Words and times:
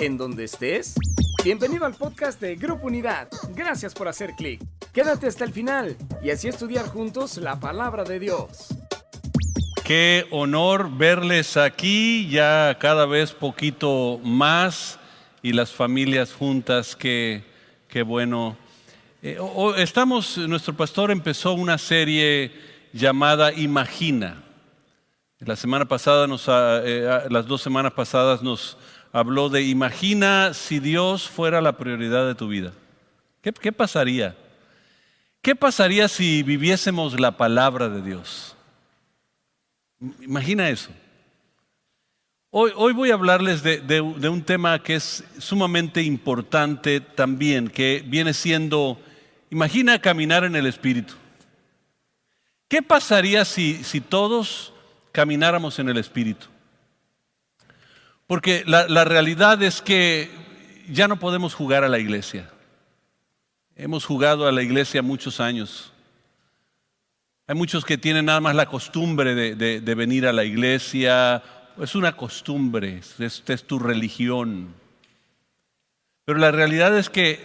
en 0.00 0.16
donde 0.16 0.44
estés. 0.44 0.94
Bienvenido 1.44 1.84
al 1.84 1.94
podcast 1.94 2.40
de 2.40 2.56
Grupo 2.56 2.86
Unidad. 2.86 3.28
Gracias 3.54 3.94
por 3.94 4.08
hacer 4.08 4.32
clic. 4.36 4.62
Quédate 4.92 5.26
hasta 5.26 5.44
el 5.44 5.52
final 5.52 5.96
y 6.22 6.30
así 6.30 6.48
estudiar 6.48 6.86
juntos 6.86 7.36
la 7.36 7.58
palabra 7.58 8.04
de 8.04 8.18
Dios. 8.18 8.68
Qué 9.84 10.26
honor 10.30 10.96
verles 10.96 11.56
aquí, 11.56 12.28
ya 12.28 12.76
cada 12.78 13.06
vez 13.06 13.32
poquito 13.32 14.20
más 14.22 14.98
y 15.42 15.52
las 15.52 15.72
familias 15.72 16.32
juntas, 16.32 16.94
qué, 16.94 17.44
qué 17.88 18.02
bueno. 18.02 18.56
Eh, 19.22 19.38
estamos, 19.78 20.38
nuestro 20.38 20.76
pastor 20.76 21.10
empezó 21.10 21.52
una 21.54 21.78
serie 21.78 22.52
llamada 22.92 23.52
Imagina. 23.52 24.42
La 25.40 25.56
semana 25.56 25.86
pasada, 25.86 26.28
nos, 26.28 26.46
eh, 26.48 27.24
las 27.28 27.46
dos 27.46 27.60
semanas 27.62 27.92
pasadas 27.92 28.42
nos 28.42 28.76
habló 29.12 29.48
de 29.48 29.62
imagina 29.62 30.54
si 30.54 30.80
Dios 30.80 31.28
fuera 31.28 31.60
la 31.60 31.76
prioridad 31.76 32.26
de 32.26 32.34
tu 32.34 32.48
vida. 32.48 32.72
¿Qué, 33.42 33.52
qué 33.52 33.72
pasaría? 33.72 34.36
¿Qué 35.42 35.54
pasaría 35.54 36.08
si 36.08 36.42
viviésemos 36.42 37.18
la 37.20 37.36
palabra 37.36 37.88
de 37.88 38.02
Dios? 38.02 38.56
Imagina 40.20 40.68
eso. 40.68 40.90
Hoy, 42.50 42.70
hoy 42.76 42.92
voy 42.92 43.10
a 43.10 43.14
hablarles 43.14 43.62
de, 43.62 43.80
de, 43.80 44.00
un 44.00 44.42
tema 44.42 44.82
que 44.82 44.96
es 44.96 45.24
sumamente 45.38 46.02
importante 46.02 47.00
también, 47.00 47.68
que 47.68 48.04
viene 48.06 48.34
siendo, 48.34 49.00
imagina 49.50 49.98
caminar 50.00 50.44
en 50.44 50.54
el 50.54 50.66
Espíritu. 50.66 51.14
¿Qué 52.68 52.82
pasaría 52.82 53.44
si, 53.44 53.82
si 53.84 54.00
todos 54.02 54.74
camináramos 55.12 55.78
en 55.78 55.88
el 55.88 55.96
Espíritu? 55.96 56.46
Porque 58.32 58.64
la, 58.64 59.04
realidad 59.04 59.62
es 59.62 59.82
que 59.82 60.30
ya 60.88 61.06
no 61.06 61.18
podemos 61.18 61.52
jugar 61.52 61.84
a 61.84 61.88
la 61.90 61.98
iglesia. 61.98 62.48
Hemos 63.76 64.06
jugado 64.06 64.48
a 64.48 64.52
la 64.52 64.62
iglesia 64.62 65.02
muchos 65.02 65.38
años. 65.38 65.92
Hay 67.46 67.54
muchos 67.54 67.84
que 67.84 67.98
tienen 67.98 68.24
nada 68.24 68.40
más 68.40 68.54
la 68.54 68.64
costumbre 68.64 69.34
de, 69.34 69.94
venir 69.94 70.26
a 70.26 70.32
la 70.32 70.44
iglesia. 70.44 71.42
Es 71.78 71.94
una 71.94 72.16
costumbre, 72.16 73.02
es, 73.18 73.42
es 73.46 73.64
tu 73.64 73.78
religión. 73.78 74.74
Pero 76.24 76.38
la 76.38 76.52
realidad 76.52 76.96
es 76.96 77.10
que 77.10 77.38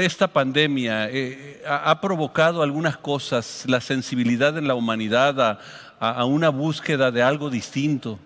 esta 0.00 0.28
pandemia 0.28 1.10
eh, 1.10 1.60
ha, 1.66 2.00
provocado 2.00 2.62
algunas 2.62 2.96
cosas, 2.96 3.64
la 3.66 3.80
sensibilidad 3.80 4.56
en 4.56 4.68
la 4.68 4.76
humanidad 4.76 5.58
a 5.98 6.24
una 6.24 6.50
búsqueda 6.50 7.10
de 7.10 7.20
algo 7.20 7.50
distinto. 7.50 8.20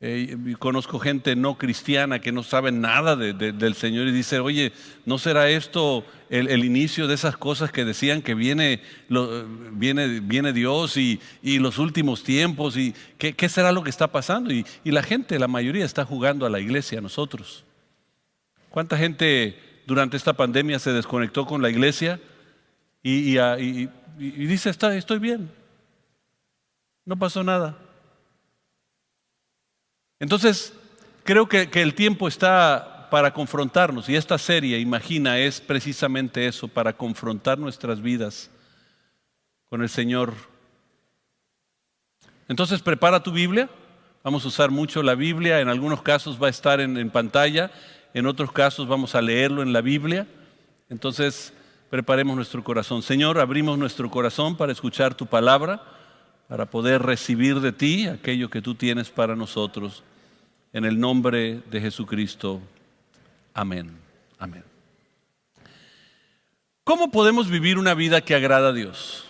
Eh, 0.00 0.54
conozco 0.60 1.00
gente 1.00 1.34
no 1.34 1.58
cristiana 1.58 2.20
que 2.20 2.30
no 2.30 2.44
sabe 2.44 2.70
nada 2.70 3.16
del 3.16 3.74
Señor 3.74 4.06
y 4.06 4.12
dice, 4.12 4.38
oye, 4.38 4.72
¿no 5.04 5.18
será 5.18 5.50
esto 5.50 6.04
el, 6.30 6.64
inicio 6.64 7.08
de 7.08 7.14
esas 7.14 7.36
cosas 7.36 7.72
que 7.72 7.84
decían 7.84 8.22
que 8.22 8.36
viene, 8.36 8.80
viene, 9.72 10.52
Dios 10.52 10.96
y, 10.96 11.18
los 11.42 11.78
últimos 11.78 12.22
tiempos? 12.22 12.76
¿Y 12.76 12.94
qué, 13.18 13.48
será 13.48 13.72
lo 13.72 13.82
que 13.82 13.90
está 13.90 14.06
pasando? 14.06 14.52
Y, 14.52 14.64
la 14.84 15.02
gente, 15.02 15.36
la 15.36 15.48
mayoría, 15.48 15.84
está 15.84 16.04
jugando 16.04 16.46
a 16.46 16.50
la 16.50 16.60
iglesia, 16.60 17.00
a 17.00 17.02
nosotros. 17.02 17.64
¿Cuánta 18.70 18.96
gente 18.96 19.58
durante 19.84 20.16
esta 20.16 20.34
pandemia 20.34 20.78
se 20.78 20.92
desconectó 20.92 21.44
con 21.44 21.60
la 21.60 21.70
iglesia 21.70 22.20
y, 23.02 23.36
dice, 24.16 24.70
Está, 24.70 24.94
estoy 24.94 25.18
bien, 25.18 25.50
no 27.04 27.18
pasó 27.18 27.42
nada? 27.42 27.87
Entonces, 30.20 30.72
creo 31.24 31.48
que, 31.48 31.68
el 31.74 31.94
tiempo 31.94 32.26
está 32.26 33.08
para 33.10 33.32
confrontarnos 33.32 34.08
y 34.08 34.16
esta 34.16 34.38
serie, 34.38 34.78
imagina, 34.78 35.38
es 35.38 35.60
precisamente 35.60 36.46
eso, 36.46 36.68
para 36.68 36.92
confrontar 36.92 37.58
nuestras 37.58 38.00
vidas 38.00 38.50
con 39.68 39.82
el 39.82 39.88
Señor. 39.88 40.34
Entonces, 42.48 42.80
prepara 42.80 43.22
tu 43.22 43.30
Biblia. 43.30 43.68
Vamos 44.24 44.44
a 44.44 44.48
usar 44.48 44.70
mucho 44.70 45.02
la 45.02 45.14
Biblia. 45.14 45.60
En 45.60 45.68
algunos 45.68 46.02
casos 46.02 46.42
va 46.42 46.48
a 46.48 46.50
estar 46.50 46.80
en, 46.80 47.10
pantalla. 47.10 47.70
En 48.14 48.26
otros 48.26 48.50
casos 48.50 48.88
vamos 48.88 49.14
a 49.14 49.22
leerlo 49.22 49.62
en 49.62 49.72
la 49.72 49.82
Biblia. 49.82 50.26
Entonces, 50.88 51.52
preparemos 51.90 52.36
nuestro 52.36 52.64
corazón. 52.64 53.02
Señor, 53.02 53.38
abrimos 53.38 53.78
nuestro 53.78 54.10
corazón 54.10 54.56
para 54.56 54.72
escuchar 54.72 55.14
tu 55.14 55.26
palabra, 55.26 55.82
para 56.48 56.66
poder 56.66 57.02
recibir 57.02 57.60
de 57.60 57.72
ti 57.72 58.06
aquello 58.06 58.48
que 58.48 58.62
tú 58.62 58.74
tienes 58.74 59.10
para 59.10 59.36
nosotros. 59.36 60.02
En 60.78 60.84
el 60.84 61.00
nombre 61.00 61.60
de 61.68 61.80
Jesucristo. 61.80 62.62
Amén. 63.52 63.98
Amén. 64.38 64.62
¿Cómo 66.84 67.10
podemos 67.10 67.50
vivir 67.50 67.78
una 67.78 67.94
vida 67.94 68.20
que 68.20 68.36
agrada 68.36 68.68
a 68.68 68.72
Dios? 68.72 69.24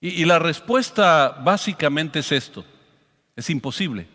Y, 0.00 0.22
y, 0.22 0.24
la 0.24 0.38
respuesta 0.38 1.42
básicamente 1.44 2.20
es 2.20 2.32
esto. 2.32 2.64
Es 3.36 3.50
imposible. 3.50 4.06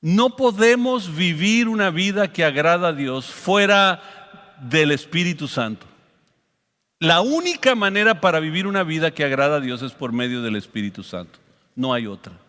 No 0.00 0.34
podemos 0.34 1.14
vivir 1.14 1.68
una 1.68 1.90
vida 1.90 2.32
que 2.32 2.44
agrada 2.44 2.88
a 2.88 2.92
Dios 2.92 3.26
fuera 3.26 4.56
del 4.60 4.90
Espíritu 4.90 5.46
Santo. 5.46 5.86
La 6.98 7.20
única 7.20 7.76
manera 7.76 8.20
para 8.20 8.40
vivir 8.40 8.66
una 8.66 8.82
vida 8.82 9.12
que 9.12 9.22
agrada 9.22 9.58
a 9.58 9.60
Dios 9.60 9.82
es 9.82 9.92
por 9.92 10.10
medio 10.10 10.42
del 10.42 10.56
Espíritu 10.56 11.04
Santo. 11.04 11.38
No 11.76 11.94
hay 11.94 12.08
otra. 12.08 12.41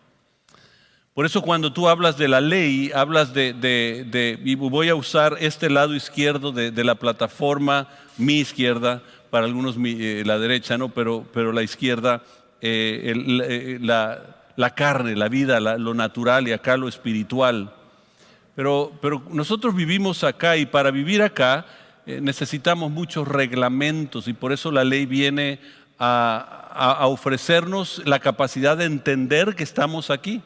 Por 1.13 1.27
eso 1.27 1.43
cuando 1.43 1.71
tú 1.71 1.87
hablas 1.89 2.17
de 2.17 2.27
la 2.27 2.41
ley, 2.41 2.91
hablas 2.93 3.35
de, 3.35 4.39
voy 4.57 4.89
a 4.89 4.95
usar 4.95 5.37
este 5.39 5.69
lado 5.69 5.93
izquierdo 5.93 6.51
de, 6.51 6.83
la 6.83 6.95
plataforma, 6.95 7.87
mi 8.17 8.39
izquierda, 8.39 9.03
para 9.29 9.45
algunos 9.45 9.75
eh, 9.85 10.23
la 10.25 10.39
derecha, 10.39 10.75
¿no? 10.75 10.89
pero, 10.89 11.23
pero 11.31 11.51
la 11.51 11.61
izquierda, 11.61 12.23
eh, 12.61 13.13
eh, 13.45 13.77
la, 13.79 14.75
carne, 14.75 15.15
la 15.15 15.29
vida, 15.29 15.59
lo 15.59 15.93
natural 15.93 16.47
y 16.47 16.51
acá 16.51 16.77
lo 16.77 16.87
espiritual. 16.87 17.71
Pero, 18.55 18.91
pero 18.99 19.21
nosotros 19.29 19.75
vivimos 19.75 20.23
acá 20.23 20.57
y 20.57 20.65
para 20.65 20.89
vivir 20.89 21.21
acá 21.21 21.67
necesitamos 22.07 22.91
muchos 22.91 23.27
reglamentos 23.27 24.27
y 24.27 24.33
por 24.33 24.51
eso 24.51 24.71
la 24.71 24.83
ley 24.83 25.05
viene 25.05 25.59
a 25.99 27.05
ofrecernos 27.05 28.01
la 28.05 28.19
capacidad 28.19 28.75
de 28.75 28.85
entender 28.85 29.53
que 29.55 29.63
estamos 29.63 30.09
aquí. 30.09 30.41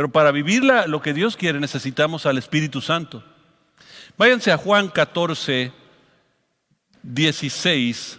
Pero 0.00 0.10
para 0.10 0.32
vivir 0.32 0.64
lo 0.64 1.02
que 1.02 1.12
Dios 1.12 1.36
quiere 1.36 1.60
necesitamos 1.60 2.24
al 2.24 2.38
Espíritu 2.38 2.80
Santo. 2.80 3.22
Váyanse 4.16 4.50
a 4.50 4.56
Juan 4.56 4.88
14, 4.88 5.72
16, 7.02 8.18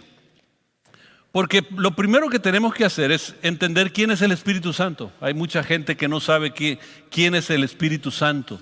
porque 1.32 1.66
lo 1.74 1.96
primero 1.96 2.28
que 2.28 2.38
tenemos 2.38 2.72
que 2.72 2.84
hacer 2.84 3.10
es 3.10 3.34
entender 3.42 3.92
quién 3.92 4.12
es 4.12 4.22
el 4.22 4.30
Espíritu 4.30 4.72
Santo. 4.72 5.10
Hay 5.20 5.34
mucha 5.34 5.64
gente 5.64 5.96
que 5.96 6.06
no 6.06 6.20
sabe 6.20 6.52
quién 6.52 7.34
es 7.34 7.50
el 7.50 7.64
Espíritu 7.64 8.12
Santo. 8.12 8.60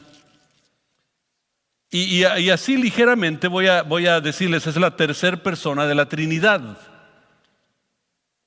Y, 1.91 2.25
así 2.25 2.79
ligeramente 2.79 3.49
voy 3.49 3.67
a, 3.67 3.83
voy 3.83 4.07
a 4.07 4.23
decirles, 4.23 4.67
es 4.67 4.77
la 4.77 4.97
tercera 4.97 5.37
persona 5.37 5.87
de 5.87 5.95
la 5.95 6.09
Trinidad. 6.09 6.79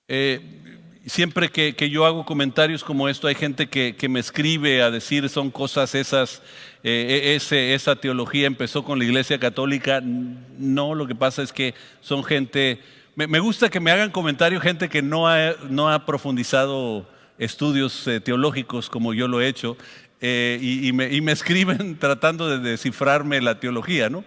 Eh, 0.07 0.62
siempre 1.05 1.49
que, 1.49 1.89
yo 1.89 2.05
hago 2.05 2.25
comentarios 2.25 2.83
como 2.83 3.09
esto, 3.09 3.27
hay 3.27 3.35
gente 3.35 3.67
que, 3.67 4.09
me 4.09 4.19
escribe 4.19 4.81
a 4.81 4.91
decir 4.91 5.27
son 5.29 5.51
cosas 5.51 5.95
esas, 5.95 6.41
eh, 6.83 7.39
e, 7.51 7.73
esa 7.73 7.95
teología 7.95 8.47
empezó 8.47 8.83
con 8.83 8.99
la 8.99 9.05
Iglesia 9.05 9.39
Católica. 9.39 10.01
No, 10.01 10.95
lo 10.95 11.07
que 11.07 11.15
pasa 11.15 11.41
es 11.43 11.51
que 11.51 11.73
son 12.01 12.23
gente, 12.23 12.79
me, 13.15 13.39
gusta 13.39 13.69
que 13.69 13.79
me 13.79 13.91
hagan 13.91 14.11
comentarios 14.11 14.63
gente 14.63 14.89
que 14.89 15.01
no 15.01 15.27
ha, 15.27 15.55
no 15.69 15.89
ha 15.89 16.05
profundizado 16.05 17.07
estudios 17.37 18.07
eh, 18.07 18.19
teológicos 18.19 18.89
como 18.89 19.13
yo 19.13 19.27
lo 19.27 19.41
he 19.41 19.47
hecho 19.47 19.75
eh, 20.21 20.59
y, 20.61 20.94
me, 20.94 21.31
escriben 21.31 21.97
tratando 21.99 22.47
de 22.47 22.59
descifrarme 22.59 23.41
la 23.41 23.59
teología, 23.59 24.09
¿no? 24.09 24.23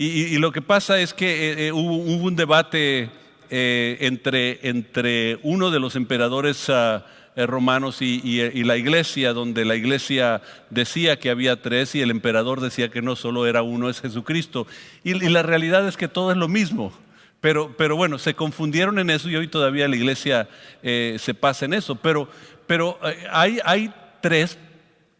Y, 0.00 0.38
lo 0.38 0.52
que 0.52 0.62
pasa 0.62 1.00
es 1.00 1.12
que 1.12 1.72
hubo 1.72 1.96
un 1.96 2.36
debate 2.36 3.10
eh, 3.50 3.98
entre, 4.00 4.68
entre 4.68 5.38
uno 5.42 5.70
de 5.70 5.80
los 5.80 5.96
emperadores 5.96 6.68
ah, 6.68 7.06
eh, 7.36 7.46
romanos 7.46 8.02
y, 8.02 8.64
la 8.64 8.76
iglesia, 8.76 9.32
donde 9.32 9.64
la 9.64 9.76
iglesia 9.76 10.42
decía 10.70 11.18
que 11.18 11.30
había 11.30 11.62
tres 11.62 11.94
y 11.94 12.00
el 12.00 12.10
emperador 12.10 12.60
decía 12.60 12.90
que 12.90 13.02
no 13.02 13.16
solo 13.16 13.46
era 13.46 13.62
uno, 13.62 13.88
es 13.88 14.00
Jesucristo. 14.00 14.66
Y, 15.04 15.14
la 15.14 15.42
realidad 15.42 15.86
es 15.86 15.96
que 15.96 16.08
todo 16.08 16.30
es 16.30 16.36
lo 16.36 16.48
mismo. 16.48 16.92
Pero, 17.40 17.74
pero, 17.76 17.96
bueno, 17.96 18.18
se 18.18 18.34
confundieron 18.34 18.98
en 18.98 19.10
eso 19.10 19.30
y 19.30 19.36
hoy 19.36 19.46
todavía 19.46 19.86
la 19.86 19.96
iglesia 19.96 20.48
eh, 20.82 21.16
se 21.20 21.34
pasa 21.34 21.64
en 21.64 21.74
eso. 21.74 21.94
Pero, 21.94 22.28
pero 22.66 22.98
hay, 23.30 23.60
hay 23.64 23.92
tres 24.20 24.58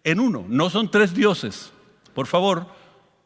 en 0.03 0.21
uno, 0.21 0.45
no 0.49 0.71
son 0.71 0.91
tres 0.91 1.15
dioses. 1.15 1.73
Por 2.15 2.27
favor, 2.27 2.67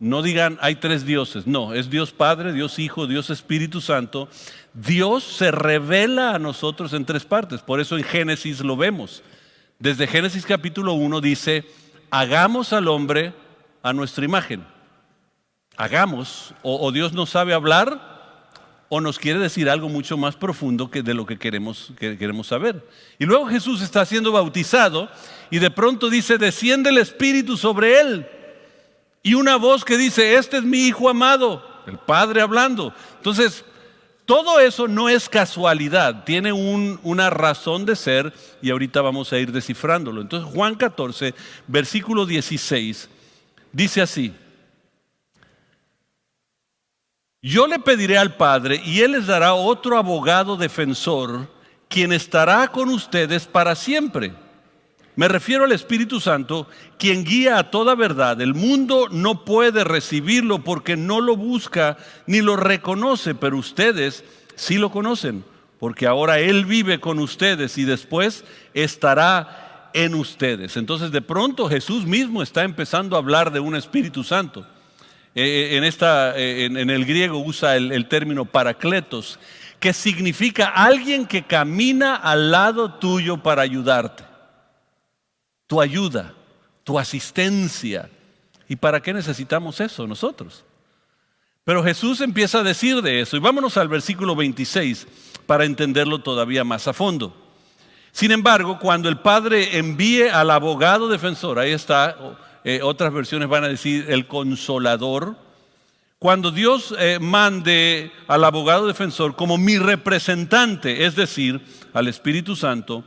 no 0.02 0.20
digan 0.20 0.58
hay 0.60 0.74
tres 0.74 1.06
dioses, 1.06 1.46
no, 1.46 1.74
es 1.74 1.88
Dios 1.88 2.10
Padre, 2.10 2.52
Dios 2.52 2.80
Hijo, 2.80 3.06
Dios 3.06 3.30
Espíritu 3.30 3.80
Santo. 3.80 4.28
Dios 4.74 5.22
se 5.22 5.52
revela 5.52 6.34
a 6.34 6.40
nosotros 6.40 6.92
en 6.92 7.04
tres 7.04 7.24
partes, 7.24 7.60
por 7.60 7.80
eso 7.80 7.96
en 7.96 8.02
Génesis 8.02 8.58
lo 8.62 8.76
vemos. 8.76 9.22
Desde 9.78 10.08
Génesis 10.08 10.44
capítulo 10.44 10.94
1 10.94 11.20
dice, 11.20 11.64
hagamos 12.10 12.72
al 12.72 12.88
hombre 12.88 13.32
a 13.80 13.92
nuestra 13.92 14.24
imagen. 14.24 14.66
Hagamos, 15.76 16.52
o, 16.62 16.90
Dios 16.90 17.12
no 17.12 17.24
sabe 17.24 17.54
hablar, 17.54 18.48
o 18.88 19.00
nos 19.00 19.20
quiere 19.20 19.38
decir 19.38 19.70
algo 19.70 19.88
mucho 19.88 20.16
más 20.16 20.34
profundo 20.34 20.90
que 20.90 21.04
de 21.04 21.14
lo 21.14 21.26
que 21.26 21.38
queremos, 21.38 21.92
que 21.96 22.18
queremos 22.18 22.48
saber. 22.48 22.84
Y 23.20 23.24
luego 23.24 23.46
Jesús 23.46 23.80
está 23.80 24.04
siendo 24.04 24.32
bautizado 24.32 25.08
y 25.48 25.60
de 25.60 25.70
pronto 25.70 26.10
dice, 26.10 26.38
desciende 26.38 26.90
el 26.90 26.98
Espíritu 26.98 27.56
sobre 27.56 28.00
él. 28.00 28.26
Y 29.22 29.34
una 29.34 29.56
voz 29.56 29.84
que 29.84 29.96
dice, 29.96 30.34
este 30.34 30.58
es 30.58 30.64
mi 30.64 30.86
Hijo 30.86 31.08
amado, 31.08 31.64
el 31.86 31.98
Padre 31.98 32.40
hablando. 32.40 32.92
Entonces, 33.16 33.64
todo 34.24 34.60
eso 34.60 34.88
no 34.88 35.08
es 35.08 35.28
casualidad, 35.28 36.24
tiene 36.24 36.52
una 36.52 37.28
razón 37.30 37.84
de 37.84 37.96
ser 37.96 38.32
y 38.60 38.70
ahorita 38.70 39.00
vamos 39.00 39.32
a 39.32 39.38
ir 39.38 39.50
descifrándolo. 39.50 40.20
Entonces 40.20 40.52
Juan 40.54 40.76
14, 40.76 41.34
versículo 41.66 42.24
16, 42.24 43.08
dice 43.72 44.00
así, 44.00 44.32
yo 47.42 47.66
le 47.66 47.80
pediré 47.80 48.16
al 48.16 48.36
Padre 48.36 48.80
y 48.84 49.00
Él 49.00 49.12
les 49.12 49.26
dará 49.26 49.54
otro 49.54 49.98
abogado 49.98 50.56
defensor, 50.56 51.48
quien 51.88 52.12
estará 52.12 52.68
con 52.68 52.88
ustedes 52.88 53.46
para 53.46 53.74
siempre. 53.74 54.32
Me 55.14 55.28
refiero 55.28 55.64
al 55.64 55.72
Espíritu 55.72 56.20
Santo, 56.20 56.66
quien 56.98 57.24
guía 57.24 57.58
a 57.58 57.70
toda 57.70 57.94
verdad. 57.94 58.40
El 58.40 58.54
mundo 58.54 59.08
no 59.10 59.44
puede 59.44 59.84
recibirlo 59.84 60.64
porque 60.64 60.96
no 60.96 61.20
lo 61.20 61.36
busca 61.36 61.98
ni 62.26 62.40
lo 62.40 62.56
reconoce, 62.56 63.34
pero 63.34 63.58
ustedes 63.58 64.24
sí 64.54 64.78
lo 64.78 64.90
conocen, 64.90 65.44
porque 65.78 66.06
ahora 66.06 66.38
Él 66.38 66.64
vive 66.64 66.98
con 66.98 67.18
ustedes 67.18 67.76
y 67.76 67.84
después 67.84 68.44
estará 68.72 69.90
en 69.92 70.14
ustedes. 70.14 70.78
Entonces 70.78 71.10
de 71.10 71.20
pronto 71.20 71.68
Jesús 71.68 72.06
mismo 72.06 72.42
está 72.42 72.64
empezando 72.64 73.14
a 73.14 73.18
hablar 73.18 73.52
de 73.52 73.60
un 73.60 73.76
Espíritu 73.76 74.24
Santo. 74.24 74.66
Eh, 75.34 75.44
eh, 75.72 75.76
en, 75.76 75.84
esta, 75.84 76.38
eh, 76.38 76.64
en, 76.64 76.88
el 76.88 77.04
griego 77.04 77.38
usa 77.38 77.76
el, 77.76 77.92
el 77.92 78.06
término 78.06 78.46
paracletos, 78.46 79.38
que 79.78 79.92
significa 79.92 80.68
alguien 80.68 81.26
que 81.26 81.42
camina 81.42 82.16
al 82.16 82.50
lado 82.50 82.94
tuyo 82.94 83.38
para 83.38 83.60
ayudarte. 83.60 84.31
Tu 85.72 85.80
ayuda, 85.80 86.34
tu 86.84 86.98
asistencia. 86.98 88.10
¿Y 88.68 88.76
para 88.76 89.00
qué 89.00 89.14
necesitamos 89.14 89.80
eso 89.80 90.06
nosotros? 90.06 90.66
Pero 91.64 91.82
Jesús 91.82 92.20
empieza 92.20 92.58
a 92.58 92.62
decir 92.62 93.00
de 93.00 93.22
eso. 93.22 93.38
Y 93.38 93.40
vámonos 93.40 93.78
al 93.78 93.88
versículo 93.88 94.36
26 94.36 95.06
para 95.46 95.64
entenderlo 95.64 96.18
todavía 96.18 96.62
más 96.62 96.88
a 96.88 96.92
fondo. 96.92 97.34
Sin 98.10 98.32
embargo, 98.32 98.78
cuando 98.78 99.08
el 99.08 99.20
Padre 99.20 99.78
envíe 99.78 100.28
al 100.28 100.50
abogado 100.50 101.08
defensor, 101.08 101.58
ahí 101.58 101.72
está, 101.72 102.18
eh, 102.64 102.80
otras 102.82 103.10
versiones 103.10 103.48
van 103.48 103.64
a 103.64 103.68
decir 103.68 104.04
el 104.10 104.26
consolador. 104.26 105.36
Cuando 106.18 106.50
Dios 106.50 106.94
eh, 106.98 107.16
mande 107.18 108.12
al 108.28 108.44
abogado 108.44 108.86
defensor 108.86 109.36
como 109.36 109.56
mi 109.56 109.78
representante, 109.78 111.06
es 111.06 111.16
decir, 111.16 111.62
al 111.94 112.08
Espíritu 112.08 112.56
Santo, 112.56 113.04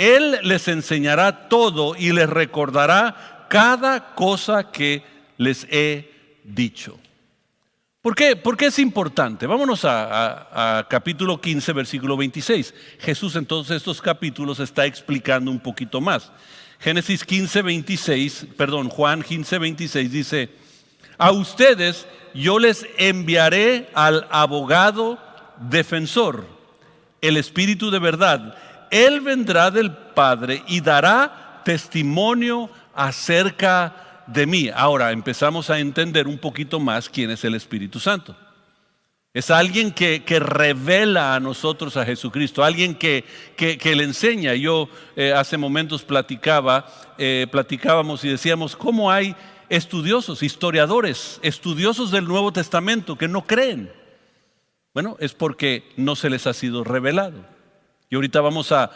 Él 0.00 0.38
les 0.44 0.66
enseñará 0.68 1.50
todo 1.50 1.94
y 1.94 2.10
les 2.12 2.26
recordará 2.26 3.46
cada 3.50 4.14
cosa 4.14 4.70
que 4.70 5.02
les 5.36 5.66
he 5.70 6.10
dicho. 6.42 6.98
¿Por 8.00 8.14
qué? 8.14 8.34
¿Por 8.34 8.56
qué 8.56 8.66
es 8.68 8.78
importante? 8.78 9.46
Vámonos 9.46 9.84
a, 9.84 10.78
a, 10.78 10.88
capítulo 10.88 11.38
15, 11.38 11.74
versículo 11.74 12.16
26. 12.16 12.72
Jesús 12.98 13.36
en 13.36 13.44
todos 13.44 13.70
estos 13.70 14.00
capítulos 14.00 14.58
está 14.58 14.86
explicando 14.86 15.50
un 15.50 15.60
poquito 15.60 16.00
más. 16.00 16.32
Génesis 16.78 17.22
15, 17.22 17.60
26, 17.60 18.46
perdón, 18.56 18.88
Juan 18.88 19.22
15, 19.22 19.58
26 19.58 20.10
dice, 20.10 20.48
a 21.18 21.30
ustedes 21.30 22.06
yo 22.32 22.58
les 22.58 22.86
enviaré 22.96 23.90
al 23.92 24.26
abogado 24.30 25.18
defensor, 25.68 26.46
el 27.20 27.36
Espíritu 27.36 27.90
de 27.90 27.98
verdad. 27.98 28.56
Él 28.90 29.20
vendrá 29.20 29.70
del 29.70 29.92
Padre 29.92 30.62
y 30.66 30.80
dará 30.80 31.62
testimonio 31.64 32.70
acerca 32.94 34.24
de 34.26 34.46
mí. 34.46 34.70
Ahora 34.74 35.12
empezamos 35.12 35.70
a 35.70 35.78
entender 35.78 36.26
un 36.26 36.38
poquito 36.38 36.80
más 36.80 37.08
quién 37.08 37.30
es 37.30 37.44
el 37.44 37.54
Espíritu 37.54 38.00
Santo. 38.00 38.36
Es 39.32 39.50
alguien 39.52 39.92
que, 39.92 40.24
revela 40.40 41.36
a 41.36 41.40
nosotros 41.40 41.96
a 41.96 42.04
Jesucristo, 42.04 42.64
alguien 42.64 42.96
que, 42.96 43.24
le 43.56 44.02
enseña. 44.02 44.54
Yo 44.54 44.88
eh, 45.14 45.32
hace 45.32 45.56
momentos 45.56 46.02
platicaba, 46.02 46.86
eh, 47.16 47.46
platicábamos 47.50 48.24
y 48.24 48.28
decíamos, 48.28 48.74
¿cómo 48.74 49.10
hay 49.12 49.36
estudiosos, 49.68 50.42
historiadores, 50.42 51.38
estudiosos 51.42 52.10
del 52.10 52.24
Nuevo 52.24 52.52
Testamento 52.52 53.16
que 53.16 53.28
no 53.28 53.46
creen? 53.46 53.92
Bueno, 54.92 55.16
es 55.20 55.32
porque 55.32 55.84
no 55.96 56.16
se 56.16 56.28
les 56.28 56.48
ha 56.48 56.52
sido 56.52 56.82
revelado. 56.82 57.44
Y 58.10 58.16
ahorita 58.16 58.40
vamos 58.40 58.72
a, 58.72 58.90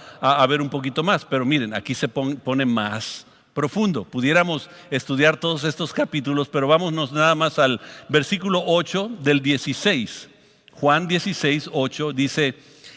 ver 0.49 0.61
un 0.61 0.69
poquito 0.69 1.05
más, 1.05 1.25
pero 1.25 1.45
miren, 1.45 1.73
aquí 1.73 1.95
se 1.95 2.09
pone 2.09 2.67
más 2.67 3.25
profundo. 3.55 4.03
Pudiéramos 4.03 4.69
estudiar 4.91 5.37
todos 5.37 5.63
estos 5.63 5.93
capítulos, 5.93 6.49
pero 6.49 6.67
vámonos 6.67 7.13
nada 7.13 7.37
más 7.37 7.61
al 7.61 7.81
versículo 8.09 8.65
8 8.67 9.13
del 9.21 9.41
16. 9.41 10.29
Juan 10.73 11.07
16, 11.07 11.71
8 11.73 12.13
dice, 12.13 12.57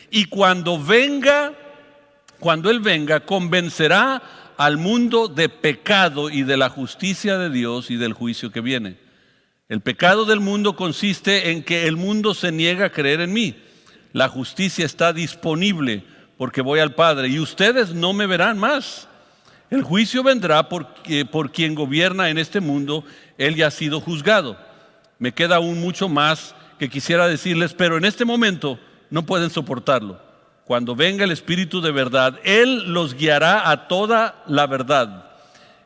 y 0.10 0.26
cuando 0.26 0.82
venga, 0.84 1.54
cuando 2.40 2.72
Él 2.72 2.80
venga, 2.80 3.20
convencerá 3.20 4.54
al 4.58 4.78
mundo 4.78 5.28
de 5.28 5.50
pecado 5.50 6.32
y 6.32 6.42
de 6.42 6.58
la 6.58 6.70
justicia 6.70 7.38
de 7.38 7.52
Dios 7.52 7.92
y 7.92 7.96
del 7.96 8.14
juicio 8.14 8.52
que 8.52 8.62
viene. 8.62 8.98
El 9.70 9.82
pecado 9.82 10.26
del 10.26 10.40
mundo 10.40 10.76
consiste 10.76 11.52
en 11.52 11.62
que 11.62 11.86
el 11.86 11.96
mundo 11.96 12.34
se 12.34 12.52
niega 12.52 12.88
a 12.88 12.92
creer 12.92 13.22
en 13.22 13.34
mí. 13.34 13.56
La 14.18 14.30
justicia 14.30 14.84
está 14.84 15.14
disponible 15.14 16.04
porque 16.40 16.64
voy 16.64 16.80
al 16.80 16.96
Padre 16.96 17.28
y 17.28 17.38
ustedes 17.38 17.94
no 17.94 18.14
me 18.14 18.26
verán 18.26 18.58
más. 18.58 19.08
El 19.70 19.84
juicio 19.84 20.24
vendrá 20.24 20.70
porque, 20.70 21.24
por 21.24 21.52
quien 21.52 21.76
gobierna 21.76 22.30
en 22.30 22.40
este 22.40 22.60
mundo, 22.60 23.04
él 23.38 23.54
ya 23.54 23.68
ha 23.68 23.72
sido 23.72 24.02
juzgado. 24.02 24.58
Me 25.20 25.34
queda 25.34 25.58
aún 25.58 25.80
mucho 25.80 26.10
más 26.10 26.56
que 26.80 26.90
quisiera 26.90 27.28
decirles, 27.28 27.76
pero 27.76 27.96
en 27.96 28.06
este 28.06 28.26
momento 28.26 28.80
no 29.12 29.24
pueden 29.24 29.52
soportarlo. 29.52 30.20
Cuando 30.66 30.96
venga 30.96 31.24
el 31.24 31.32
Espíritu 31.32 31.80
de 31.80 31.92
verdad, 31.92 32.40
Él 32.44 32.92
los 32.92 33.14
guiará 33.14 33.70
a 33.70 33.88
toda 33.88 34.44
la 34.48 34.66
verdad. 34.66 35.30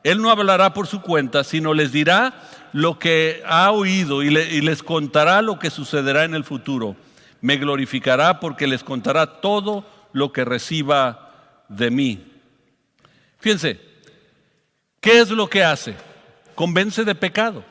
Él 0.06 0.22
no 0.22 0.30
hablará 0.30 0.74
por 0.74 0.88
su 0.88 1.02
cuenta, 1.02 1.44
sino 1.44 1.74
les 1.74 1.92
dirá 1.92 2.48
lo 2.72 2.98
que 2.98 3.44
ha 3.46 3.72
oído 3.72 4.24
y, 4.24 4.28
y 4.28 4.62
les 4.62 4.84
contará 4.84 5.42
lo 5.42 5.60
que 5.60 5.70
sucederá 5.70 6.24
en 6.24 6.34
el 6.34 6.46
futuro. 6.46 6.96
Me 7.42 7.58
glorificará 7.58 8.40
porque 8.40 8.68
les 8.68 8.84
contará 8.84 9.42
todo 9.42 9.86
lo 10.14 10.32
que 10.32 10.46
reciba 10.46 11.64
de 11.68 11.90
mí. 11.90 12.26
Fíjense, 13.40 13.80
¿qué 15.00 15.20
es 15.20 15.30
lo 15.30 15.50
que 15.50 15.64
hace? 15.64 15.96
Convence 16.56 17.04
de 17.04 17.16
pecado. 17.16 17.66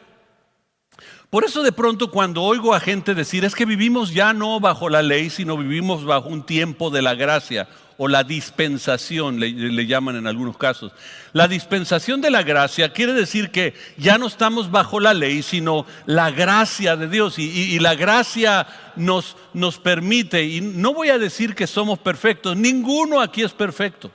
Por 1.31 1.45
eso 1.45 1.63
de 1.63 1.71
pronto 1.71 2.11
cuando 2.11 2.43
oigo 2.43 2.75
a 2.75 2.81
gente 2.81 3.15
decir 3.15 3.45
es 3.45 3.55
que 3.55 3.65
vivimos 3.65 4.13
ya 4.13 4.33
no 4.33 4.59
bajo 4.59 4.89
la 4.89 5.01
ley, 5.01 5.31
sino 5.31 5.57
vivimos 5.57 6.05
bajo 6.05 6.29
un 6.29 6.45
tiempo 6.45 6.91
de 6.91 7.03
la 7.03 7.15
gracia 7.15 7.69
o 8.03 8.09
la 8.09 8.25
dispensación, 8.25 9.39
le, 9.39 9.87
llaman 9.87 10.17
en 10.17 10.27
algunos 10.27 10.57
casos. 10.57 10.91
La 11.35 11.47
dispensación 11.47 12.23
de 12.23 12.31
la 12.31 12.43
gracia 12.43 12.95
quiere 12.95 13.13
decir 13.13 13.51
que 13.51 13.75
ya 13.99 14.17
no 14.17 14.27
estamos 14.27 14.71
bajo 14.71 15.01
la 15.01 15.13
ley, 15.13 15.43
sino 15.43 15.85
la 16.07 16.31
gracia 16.31 16.97
de 16.97 17.09
Dios. 17.09 17.39
Y, 17.39 17.79
la 17.79 17.95
gracia 17.95 18.67
nos, 18.97 19.37
nos 19.53 19.79
permite, 19.79 20.43
y 20.43 20.63
no 20.63 20.95
voy 20.95 21.11
a 21.11 21.19
decir 21.19 21.55
que 21.55 21.67
somos 21.67 21.99
perfectos, 21.99 22.57
ninguno 22.57 23.21
aquí 23.21 23.43
es 23.43 23.53
perfecto. 23.53 24.11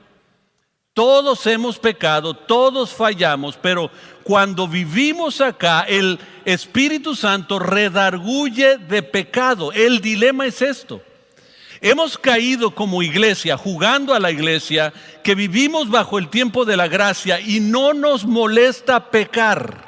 Todos 0.92 1.46
hemos 1.46 1.78
pecado, 1.78 2.34
todos 2.34 2.92
fallamos, 2.92 3.56
pero 3.56 3.92
cuando 4.24 4.66
vivimos 4.66 5.40
acá, 5.40 5.82
el 5.82 6.18
Espíritu 6.44 7.14
Santo 7.14 7.60
redarguye 7.60 8.78
de 8.78 9.04
pecado. 9.04 9.70
El 9.70 10.00
dilema 10.00 10.44
es 10.44 10.60
esto. 10.60 11.00
Hemos 11.80 12.18
caído 12.18 12.74
como 12.74 13.02
iglesia, 13.02 13.56
jugando 13.56 14.14
a 14.14 14.20
la 14.20 14.30
iglesia, 14.30 14.92
que 15.22 15.34
vivimos 15.34 15.90
bajo 15.90 16.18
el 16.18 16.28
tiempo 16.28 16.64
de 16.64 16.76
la 16.76 16.88
gracia 16.88 17.40
y 17.40 17.60
no 17.60 17.92
nos 17.92 18.24
molesta 18.24 19.10
pecar. 19.10 19.84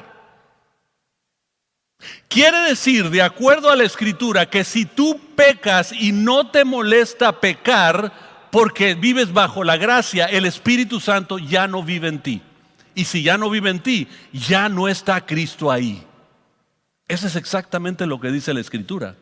Quiere 2.27 2.59
decir, 2.69 3.09
de 3.09 3.21
acuerdo 3.21 3.69
a 3.69 3.75
la 3.75 3.83
escritura, 3.83 4.49
que 4.49 4.63
si 4.63 4.85
tú 4.85 5.19
pecas 5.35 5.91
y 5.91 6.11
no 6.11 6.49
te 6.49 6.63
molesta 6.63 7.39
pecar, 7.39 8.11
porque 8.51 8.95
vives 8.95 9.33
bajo 9.33 9.63
la 9.63 9.77
gracia, 9.77 10.25
el 10.25 10.45
Espíritu 10.45 10.99
Santo 10.99 11.39
ya 11.39 11.67
no 11.67 11.83
vive 11.83 12.07
en 12.07 12.19
ti. 12.19 12.41
Y 12.95 13.05
si 13.05 13.23
ya 13.23 13.37
no 13.37 13.49
vive 13.49 13.69
en 13.69 13.79
ti, 13.79 14.07
ya 14.31 14.69
no 14.69 14.87
está 14.87 15.25
Cristo 15.25 15.71
ahí. 15.71 16.03
Eso 17.07 17.27
es 17.27 17.35
exactamente 17.35 18.05
lo 18.05 18.19
que 18.19 18.31
dice 18.31 18.53
la 18.53 18.59
Escritura. 18.59 19.15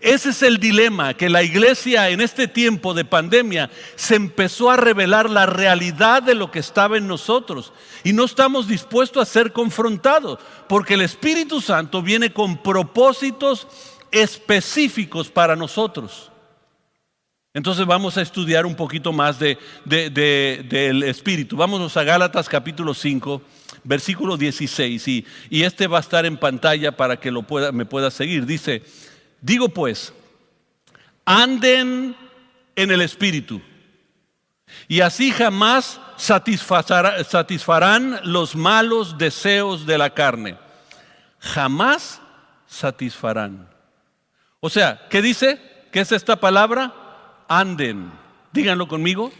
Ese 0.00 0.30
es 0.30 0.42
el 0.42 0.58
dilema, 0.58 1.14
que 1.14 1.30
la 1.30 1.42
iglesia 1.42 2.10
en 2.10 2.20
este 2.20 2.46
tiempo 2.46 2.92
de 2.92 3.04
pandemia 3.04 3.70
se 3.94 4.16
empezó 4.16 4.70
a 4.70 4.76
revelar 4.76 5.30
la 5.30 5.46
realidad 5.46 6.22
de 6.22 6.34
lo 6.34 6.50
que 6.50 6.58
estaba 6.58 6.98
en 6.98 7.06
nosotros 7.06 7.72
y 8.04 8.12
no 8.12 8.24
estamos 8.24 8.68
dispuestos 8.68 9.22
a 9.22 9.30
ser 9.30 9.52
confrontados, 9.52 10.38
porque 10.68 10.94
el 10.94 11.00
Espíritu 11.00 11.60
Santo 11.60 12.02
viene 12.02 12.32
con 12.32 12.58
propósitos 12.58 13.66
específicos 14.10 15.30
para 15.30 15.56
nosotros. 15.56 16.30
Entonces 17.54 17.84
vamos 17.86 18.16
a 18.16 18.22
estudiar 18.22 18.64
un 18.64 18.74
poquito 18.74 19.12
más 19.12 19.38
de, 19.38 19.58
del 19.84 21.02
Espíritu. 21.02 21.56
Vámonos 21.56 21.96
a 21.96 22.04
Gálatas 22.04 22.48
capítulo 22.48 22.94
5, 22.94 23.42
versículo 23.84 24.36
16, 24.38 25.08
y, 25.08 25.26
y, 25.50 25.62
este 25.62 25.86
va 25.86 25.98
a 25.98 26.00
estar 26.00 26.24
en 26.24 26.38
pantalla 26.38 26.92
para 26.96 27.20
que 27.20 27.30
lo 27.30 27.42
pueda, 27.42 27.70
me 27.70 27.84
pueda 27.84 28.10
seguir. 28.10 28.46
Dice, 28.46 28.82
digo 29.42 29.68
pues, 29.68 30.14
anden 31.26 32.16
en 32.74 32.90
el 32.90 33.02
Espíritu, 33.02 33.60
y 34.88 35.02
así 35.02 35.30
jamás 35.30 36.00
satisfarán 36.16 38.20
los 38.24 38.56
malos 38.56 39.18
deseos 39.18 39.84
de 39.84 39.98
la 39.98 40.14
carne. 40.14 40.56
Jamás 41.40 42.22
satisfarán. 42.66 43.68
O 44.60 44.70
sea, 44.70 45.06
¿qué 45.10 45.20
dice? 45.20 45.60
¿Qué 45.92 46.00
es 46.00 46.10
esta 46.10 46.36
palabra? 46.36 46.94
anden. 47.52 48.10
Díganlo 48.52 48.88
conmigo, 48.88 49.32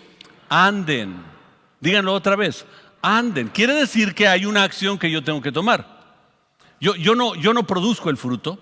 anden. 0.49 1.23
Díganlo 1.80 2.14
otra 2.14 2.37
vez, 2.37 2.64
anden. 3.00 3.49
Quiere 3.49 3.75
decir 3.75 4.14
que 4.14 4.28
hay 4.28 4.47
una 4.47 4.62
acción 4.62 4.99
que 4.99 5.11
yo 5.11 5.25
tengo 5.25 5.40
que 5.40 5.52
tomar. 5.52 6.02
Yo, 6.80 7.14
no, 7.14 7.35
yo 7.37 7.54
no 7.54 7.66
produzco 7.66 8.11
el 8.11 8.16
fruto. 8.16 8.59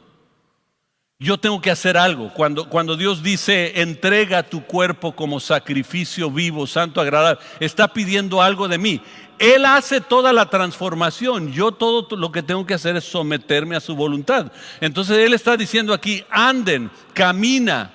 Yo 1.22 1.36
tengo 1.36 1.60
que 1.60 1.70
hacer 1.70 1.98
algo. 1.98 2.32
Cuando, 2.32 2.70
cuando 2.70 2.96
Dios 2.96 3.22
dice, 3.22 3.82
entrega 3.82 4.42
tu 4.42 4.64
cuerpo 4.64 5.12
como 5.12 5.38
sacrificio 5.38 6.30
vivo, 6.30 6.66
santo, 6.66 6.98
agradable, 6.98 7.38
está 7.60 7.88
pidiendo 7.88 8.40
algo 8.40 8.68
de 8.68 8.78
mí. 8.78 9.02
Él 9.38 9.66
hace 9.66 10.00
toda 10.00 10.32
la 10.32 10.46
transformación. 10.46 11.52
Yo 11.52 11.72
todo 11.72 12.16
lo 12.16 12.32
que 12.32 12.42
tengo 12.42 12.64
que 12.64 12.72
hacer 12.72 12.96
es 12.96 13.04
someterme 13.04 13.76
a 13.76 13.80
su 13.80 13.94
voluntad. 13.94 14.50
Entonces 14.80 15.18
Él 15.18 15.34
está 15.34 15.58
diciendo 15.58 15.92
aquí, 15.92 16.24
anden, 16.30 16.90
camina, 17.12 17.90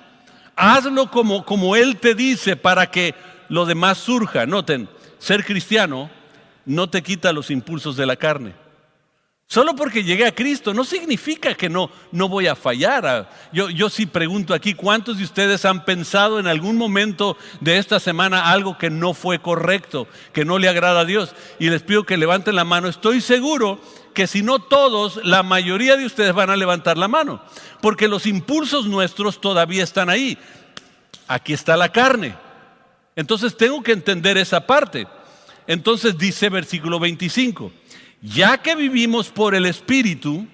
hazlo 0.56 1.10
como, 1.10 1.44
como 1.44 1.76
Él 1.76 1.98
te 1.98 2.14
dice 2.14 2.56
para 2.56 2.92
que 2.92 3.16
lo 3.50 3.66
demás 3.66 3.98
surja. 3.98 4.46
Noten, 4.46 4.88
ser 5.18 5.44
cristiano 5.44 6.12
no 6.64 6.92
te 6.92 7.02
quita 7.02 7.34
los 7.34 7.50
impulsos 7.50 7.98
de 7.98 8.06
la 8.06 8.18
carne. 8.18 8.65
Solo 9.48 9.76
porque 9.76 10.04
llegué 10.04 10.26
a 10.26 10.34
Cristo 10.34 10.74
no 10.74 10.84
significa 10.84 11.54
que 11.54 11.70
no, 11.70 11.92
no 12.12 12.28
voy 12.28 12.48
a 12.48 12.56
fallar. 12.56 13.30
Yo, 13.54 13.70
yo 13.70 13.90
sí 13.90 14.08
pregunto 14.08 14.54
aquí, 14.54 14.74
¿cuántos 14.74 15.20
de 15.20 15.24
ustedes 15.24 15.66
han 15.66 15.86
pensado 15.86 16.40
en 16.40 16.48
algún 16.48 16.78
momento 16.78 17.38
de 17.62 17.78
esta 17.78 18.00
semana 18.00 18.52
algo 18.52 18.78
que 18.78 18.90
no 18.90 19.14
fue 19.14 19.40
correcto, 19.40 20.08
que 20.34 20.46
no 20.46 20.58
le 20.58 20.68
agrada 20.68 21.02
a 21.02 21.06
Dios? 21.06 21.36
Y 21.60 21.70
les 21.70 21.84
pido 21.84 22.06
que 22.06 22.18
levanten 22.18 22.56
la 22.56 22.64
mano. 22.64 22.88
Estoy 22.88 23.22
seguro 23.22 23.80
que 24.16 24.26
si 24.26 24.42
no 24.42 24.60
todos, 24.60 25.24
la 25.24 25.44
mayoría 25.44 25.96
de 25.96 26.06
ustedes 26.06 26.34
van 26.34 26.50
a 26.50 26.56
levantar 26.56 26.98
la 26.98 27.08
mano, 27.08 27.44
porque 27.82 28.08
los 28.08 28.26
impulsos 28.26 28.88
nuestros 28.88 29.42
todavía 29.42 29.84
están 29.84 30.10
ahí. 30.10 30.40
Aquí 31.28 31.54
está 31.54 31.78
la 31.78 31.92
carne. 31.92 32.36
Entonces 33.16 33.56
tengo 33.56 33.84
que 33.84 33.92
entender 33.92 34.38
esa 34.38 34.66
parte. 34.66 35.08
Entonces 35.68 36.18
dice 36.18 36.50
versículo 36.50 37.00
25, 37.00 37.72
ya 38.26 38.58
que 38.58 38.76
vivimos 38.76 39.30
por 39.30 39.54
el 39.54 39.68
Espíritu, 39.68 40.48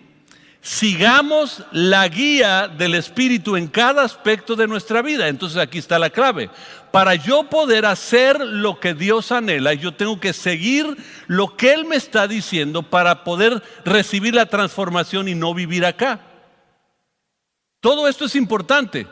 sigamos 0.62 1.64
la 1.72 2.08
guía 2.08 2.68
del 2.68 2.96
Espíritu 2.96 3.56
en 3.56 3.68
cada 3.68 4.04
aspecto 4.04 4.56
de 4.56 4.68
nuestra 4.68 5.02
vida. 5.02 5.30
Entonces 5.30 5.58
aquí 5.58 5.78
está 5.78 5.98
la 5.98 6.10
clave. 6.10 6.50
Para 6.92 7.16
yo 7.16 7.44
poder 7.44 7.86
hacer 7.86 8.42
lo 8.42 8.80
que 8.80 8.94
Dios 8.94 9.32
anhela, 9.32 9.74
yo 9.74 9.94
tengo 9.94 10.20
que 10.20 10.34
seguir 10.34 10.98
lo 11.28 11.56
que 11.56 11.74
Él 11.74 11.86
me 11.86 11.96
está 11.96 12.28
diciendo 12.28 12.84
para 12.84 13.24
poder 13.24 13.64
recibir 13.86 14.36
la 14.36 14.48
transformación 14.48 15.30
y 15.30 15.36
no 15.36 15.54
vivir 15.54 15.86
acá. 15.86 16.20
Todo 17.80 18.08
esto 18.08 18.26
es 18.26 18.36
importante. 18.36 19.08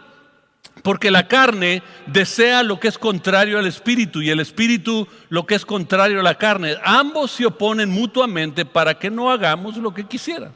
Porque 0.83 1.11
la 1.11 1.27
carne 1.27 1.83
desea 2.05 2.63
lo 2.63 2.79
que 2.79 2.87
es 2.87 2.97
contrario 2.97 3.59
al 3.59 3.67
espíritu 3.67 4.21
y 4.21 4.29
el 4.29 4.39
espíritu 4.39 5.07
lo 5.29 5.45
que 5.45 5.55
es 5.55 5.65
contrario 5.65 6.19
a 6.19 6.23
la 6.23 6.35
carne. 6.35 6.75
Ambos 6.83 7.31
se 7.31 7.45
oponen 7.45 7.89
mutuamente 7.89 8.65
para 8.65 8.97
que 8.97 9.09
no 9.09 9.31
hagamos 9.31 9.77
lo 9.77 9.93
que 9.93 10.05
quisieran. 10.05 10.53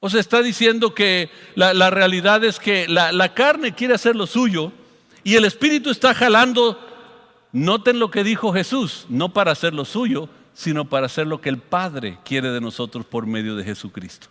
O 0.00 0.10
sea, 0.10 0.20
está 0.20 0.42
diciendo 0.42 0.94
que 0.94 1.30
la, 1.54 1.90
realidad 1.90 2.44
es 2.44 2.60
que 2.60 2.86
la, 2.86 3.12
la 3.12 3.32
carne 3.32 3.74
quiere 3.74 3.94
hacer 3.94 4.14
lo 4.14 4.26
suyo 4.26 4.72
y 5.24 5.34
el 5.34 5.44
Espíritu 5.44 5.90
está 5.90 6.14
jalando, 6.14 6.78
noten 7.50 7.98
lo 7.98 8.10
que 8.10 8.22
dijo 8.22 8.52
Jesús, 8.52 9.06
no 9.08 9.32
para 9.32 9.52
hacer 9.52 9.74
lo 9.74 9.84
suyo, 9.84 10.28
sino 10.52 10.84
para 10.84 11.06
hacer 11.06 11.26
lo 11.26 11.40
que 11.40 11.48
el 11.48 11.58
Padre 11.58 12.18
quiere 12.24 12.50
de 12.50 12.60
nosotros 12.60 13.04
por 13.04 13.26
medio 13.26 13.56
de 13.56 13.64
Jesucristo. 13.64 14.28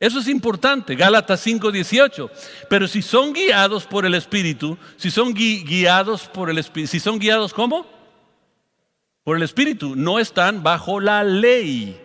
Eso 0.00 0.20
es 0.20 0.28
importante, 0.28 0.94
Gálatas 0.94 1.40
5:18. 1.40 2.30
Pero 2.68 2.86
si 2.86 3.02
son 3.02 3.32
guiados 3.32 3.84
por 3.84 4.06
el 4.06 4.14
Espíritu, 4.14 4.78
si 4.96 5.10
son 5.10 5.34
guiados 5.34 6.28
por 6.28 6.50
el 6.50 6.58
Espíritu, 6.58 6.90
si 6.90 7.00
son 7.00 7.18
guiados 7.18 7.52
¿cómo? 7.52 7.86
Por 9.24 9.36
el 9.36 9.42
Espíritu, 9.42 9.96
no 9.96 10.18
están 10.18 10.62
bajo 10.62 11.00
la 11.00 11.24
ley. 11.24 12.00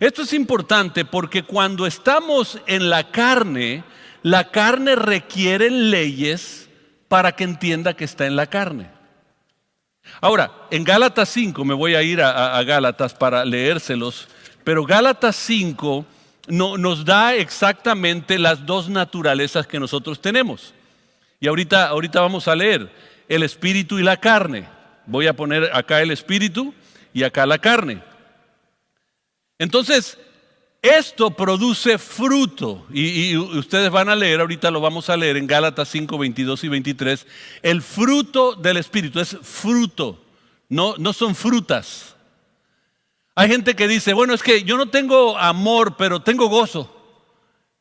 Esto 0.00 0.22
es 0.22 0.32
importante 0.32 1.04
porque 1.04 1.44
cuando 1.44 1.86
estamos 1.86 2.58
en 2.66 2.90
la 2.90 3.10
carne, 3.10 3.84
la 4.22 4.50
carne 4.50 4.96
requiere 4.96 5.70
leyes 5.70 6.68
para 7.08 7.32
que 7.32 7.44
entienda 7.44 7.94
que 7.94 8.04
está 8.04 8.26
en 8.26 8.34
la 8.34 8.46
carne. 8.46 8.90
Ahora, 10.20 10.52
en 10.70 10.84
Gálatas 10.84 11.28
5, 11.28 11.64
me 11.64 11.74
voy 11.74 11.94
a 11.94 12.02
ir 12.02 12.20
a, 12.20 12.60
Gálatas 12.64 13.14
para 13.14 13.44
leérselos, 13.44 14.28
pero 14.64 14.84
Gálatas 14.84 15.36
5 15.36 16.06
no, 16.46 16.76
nos 16.76 17.04
da 17.04 17.34
exactamente 17.34 18.38
las 18.38 18.66
dos 18.66 18.88
naturalezas 18.88 19.66
que 19.66 19.80
nosotros 19.80 20.20
tenemos. 20.20 20.74
Y 21.40 21.48
ahorita, 21.48 21.88
ahorita 21.88 22.20
vamos 22.20 22.48
a 22.48 22.54
leer 22.54 22.90
el 23.28 23.42
espíritu 23.42 23.98
y 23.98 24.02
la 24.02 24.18
carne. 24.18 24.68
Voy 25.06 25.26
a 25.26 25.34
poner 25.34 25.70
acá 25.74 26.00
el 26.02 26.10
espíritu 26.10 26.74
y 27.12 27.22
acá 27.22 27.46
la 27.46 27.58
carne. 27.58 28.02
Entonces, 29.58 30.18
esto 30.84 31.30
produce 31.30 31.96
fruto. 31.96 32.86
Y, 32.92 33.36
ustedes 33.36 33.90
van 33.90 34.10
a 34.10 34.16
leer, 34.16 34.40
ahorita 34.40 34.70
lo 34.70 34.80
vamos 34.80 35.08
a 35.08 35.16
leer 35.16 35.36
en 35.38 35.46
Gálatas 35.46 35.88
5, 35.88 36.18
22 36.18 36.64
y 36.64 36.68
23. 36.68 37.26
El 37.62 37.80
fruto 37.80 38.54
del 38.54 38.76
Espíritu 38.76 39.20
es 39.20 39.36
fruto, 39.40 40.22
no, 40.68 40.94
no 40.98 41.12
son 41.12 41.34
frutas. 41.34 42.13
Hay 43.34 43.48
gente 43.48 43.74
que 43.74 43.88
dice, 43.88 44.12
bueno, 44.12 44.34
es 44.34 44.42
que 44.42 44.62
yo 44.62 44.76
no 44.76 44.90
tengo 44.90 45.36
amor, 45.36 45.96
pero 45.96 46.20
tengo 46.20 46.48
gozo. 46.48 46.90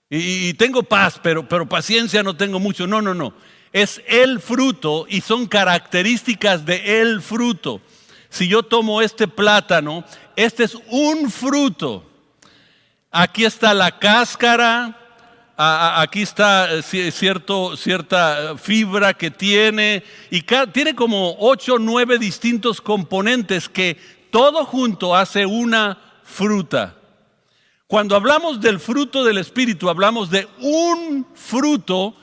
Y, 0.10 0.54
tengo 0.54 0.84
paz, 0.84 1.20
pero, 1.22 1.48
paciencia 1.68 2.22
no 2.22 2.36
tengo 2.36 2.60
mucho. 2.60 2.86
No, 2.86 3.02
no, 3.02 3.14
no. 3.14 3.34
Es 3.72 4.02
el 4.08 4.40
fruto 4.40 5.08
y 5.10 5.22
son 5.22 5.48
características 5.48 6.66
de 6.66 7.02
el 7.02 7.22
fruto. 7.22 7.82
Si 8.30 8.48
yo 8.48 8.64
tomo 8.64 9.02
este 9.02 9.28
plátano 9.28 10.04
este 10.36 10.64
es 10.64 10.78
un 10.90 11.30
fruto. 11.32 12.04
Aquí 13.12 13.46
está 13.46 13.74
la 13.74 14.00
cáscara, 14.00 14.98
aquí 15.56 16.24
está 16.24 16.70
eh, 16.72 17.12
cierta 17.12 18.58
fibra 18.58 19.14
que 19.14 19.30
tiene 19.30 20.04
y 20.32 20.44
tiene 20.72 20.96
como 20.96 21.36
ocho 21.40 21.76
o 21.76 21.80
nueve 21.80 22.18
distintos 22.18 22.82
componentes 22.82 23.70
que 23.70 23.98
todo 24.34 24.66
junto 24.66 25.16
hace 25.16 25.46
una 25.46 25.96
fruta. 26.24 26.96
Cuando 27.86 28.16
hablamos 28.16 28.60
del 28.60 28.80
fruto 28.80 29.24
del 29.24 29.38
Espíritu, 29.38 29.92
hablamos 29.92 30.32
de 30.32 30.48
un 30.60 31.28
fruto 31.36 32.16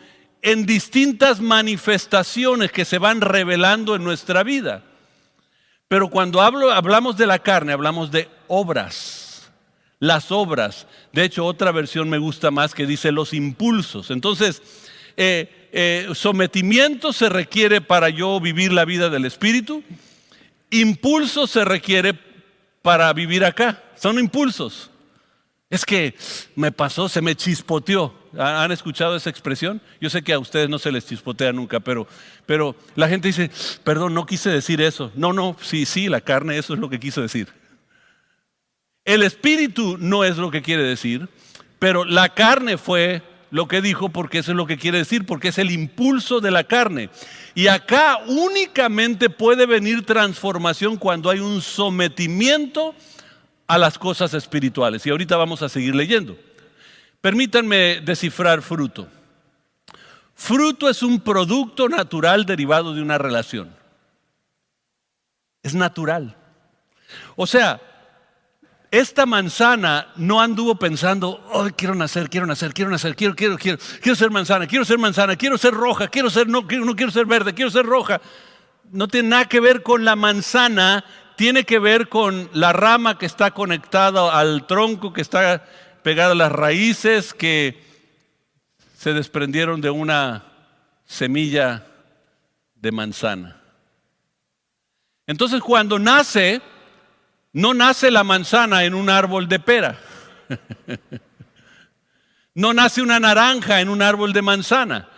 en 0.43 0.67
distintas 0.67 1.41
manifestaciones 1.41 2.73
que 2.73 2.85
se 2.85 2.99
van 2.99 3.21
revelando 3.21 3.95
en 3.95 4.03
nuestra 4.03 4.43
vida. 4.43 4.83
Pero 5.87 6.11
cuando 6.11 6.41
hablo, 6.41 6.73
hablamos 6.73 7.17
de 7.17 7.29
la 7.29 7.39
carne, 7.39 7.73
hablamos 7.73 8.11
de 8.11 8.29
obras. 8.49 9.49
Las 10.01 10.33
obras. 10.33 10.89
De 11.13 11.23
hecho, 11.23 11.47
otra 11.47 11.71
versión 11.71 12.11
me 12.11 12.19
gusta 12.19 12.51
más 12.51 12.75
que 12.75 12.87
dice 12.87 13.13
los 13.13 13.33
impulsos. 13.33 14.11
Entonces, 14.11 14.63
eh, 15.17 15.69
eh, 15.71 16.09
sometimiento 16.15 17.13
se 17.13 17.29
requiere 17.29 17.81
para 17.81 18.09
yo 18.09 18.41
vivir 18.41 18.73
la 18.73 18.85
vida 18.85 19.11
del 19.11 19.27
Espíritu. 19.27 19.85
Impulso 20.71 21.47
se 21.47 21.65
requiere 21.65 22.19
para 22.83 23.13
vivir 23.13 23.45
acá. 23.45 23.83
Son 23.97 24.19
impulsos. 24.19 24.91
Es 25.69 25.85
que 25.85 26.17
me 26.57 26.73
pasó, 26.73 27.09
se 27.09 27.23
me 27.23 27.37
chispoteó. 27.37 28.15
¿Han 28.37 28.73
escuchado 28.73 29.17
esa 29.17 29.31
expresión? 29.31 29.81
Yo 30.01 30.11
sé 30.11 30.23
que 30.23 30.33
a 30.33 30.39
ustedes 30.39 30.69
no 30.69 30.79
se 30.79 30.91
les 30.91 31.07
chispotea 31.07 31.53
nunca, 31.53 31.81
pero, 31.81 32.09
pero 32.47 32.75
la 32.97 33.09
gente 33.09 33.29
dice, 33.29 33.51
perdón, 33.85 34.15
no 34.15 34.27
quise 34.27 34.51
decir 34.51 34.81
eso. 34.81 35.13
No, 35.15 35.33
no, 35.33 35.57
sí, 35.61 35.87
sí, 35.87 36.09
la 36.09 36.21
carne, 36.21 36.59
eso 36.59 36.75
es 36.75 36.81
lo 36.81 36.91
que 36.91 37.01
quiso 37.01 37.23
decir. 37.23 37.49
El 39.05 39.23
espíritu 39.23 39.97
no 39.99 40.25
es 40.25 40.37
lo 40.37 40.51
que 40.51 40.63
quiere 40.63 40.83
decir, 40.83 41.29
pero 41.79 42.05
la 42.05 42.31
carne 42.31 42.77
fue 42.77 43.23
lo 43.51 43.67
que 43.67 43.81
dijo 43.81 44.09
porque 44.09 44.39
eso 44.39 44.53
es 44.53 44.57
lo 44.57 44.67
que 44.67 44.79
quiere 44.79 44.99
decir, 44.99 45.27
porque 45.27 45.49
es 45.49 45.59
el 45.59 45.71
impulso 45.71 46.41
de 46.41 46.51
la 46.51 46.65
carne. 46.65 47.11
Y 47.55 47.67
acá 47.67 48.19
únicamente 48.27 49.29
puede 49.29 49.67
venir 49.67 50.07
transformación 50.07 50.97
cuando 50.97 51.31
hay 51.31 51.41
un 51.41 51.61
sometimiento 51.61 52.95
a 53.67 53.79
las 53.79 53.99
cosas 53.99 54.35
espirituales. 54.35 55.05
Y 55.07 55.11
ahorita 55.11 55.37
vamos 55.37 55.63
a 55.63 55.69
seguir 55.69 55.95
leyendo. 55.95 56.37
Permítanme 57.21 58.01
descifrar 58.01 58.63
fruto. 58.63 59.09
Fruto 60.35 60.89
es 60.89 61.03
un 61.03 61.21
producto 61.21 61.89
natural 61.89 62.47
derivado 62.47 62.95
de 62.95 63.03
una 63.03 63.19
relación. 63.19 63.75
Es 65.63 65.75
natural. 65.75 66.37
O 67.37 67.47
sea, 67.47 67.81
esta 68.91 69.25
manzana 69.25 70.09
no 70.17 70.41
anduvo 70.41 70.75
pensando, 70.75 71.45
oh, 71.53 71.69
quiero 71.77 71.95
nacer, 71.95 72.29
quiero 72.29 72.47
nacer, 72.47 72.75
quiero 72.75 72.91
nacer, 72.91 73.15
quiero, 73.15 73.37
quiero, 73.37 73.57
quiero, 73.57 73.79
quiero 74.01 74.17
ser 74.17 74.31
manzana, 74.31 74.67
quiero 74.67 74.85
ser 74.85 74.99
manzana, 74.99 75.37
quiero 75.37 75.57
ser 75.59 75.75
roja, 75.75 76.09
quiero 76.09 76.29
ser, 76.29 76.49
no, 76.49 76.63
no 76.63 76.97
quiero 76.97 77.13
ser 77.13 77.27
verde, 77.27 77.55
quiero 77.55 77.71
ser 77.71 77.87
roja. 77.87 78.21
No 78.91 79.07
tiene 79.07 79.29
nada 79.29 79.45
que 79.45 79.61
ver 79.61 79.85
con 79.85 80.05
la 80.05 80.17
manzana, 80.17 81.05
tiene 81.37 81.65
que 81.65 81.79
ver 81.79 82.09
con 82.09 82.51
la 82.53 82.73
rama 82.73 83.17
que 83.17 83.27
está 83.27 83.53
conectada 83.53 84.37
al 84.37 84.67
tronco, 84.67 85.13
que 85.13 85.21
está 85.21 85.65
pegada 86.03 86.33
a 86.33 86.37
las 86.37 86.51
raíces, 86.51 87.33
que 87.33 87.81
se 88.97 89.13
desprendieron 89.13 89.81
de 89.81 89.91
una 89.91 90.45
semilla 91.07 91.87
de 92.75 92.91
manzana. 92.91 93.61
Entonces 95.29 95.61
cuando 95.61 96.01
nace, 96.01 96.61
no 97.53 97.75
nace 97.75 98.11
la 98.11 98.25
manzana 98.25 98.85
en 98.85 98.95
un 98.95 99.11
árbol 99.11 99.49
de 99.49 99.59
pera. 99.59 99.99
No 102.53 102.75
nace 102.75 103.01
una 103.01 103.21
naranja 103.21 103.81
en 103.81 103.89
un 103.89 104.03
árbol 104.03 104.33
de 104.33 104.43
manzana. 104.43 105.09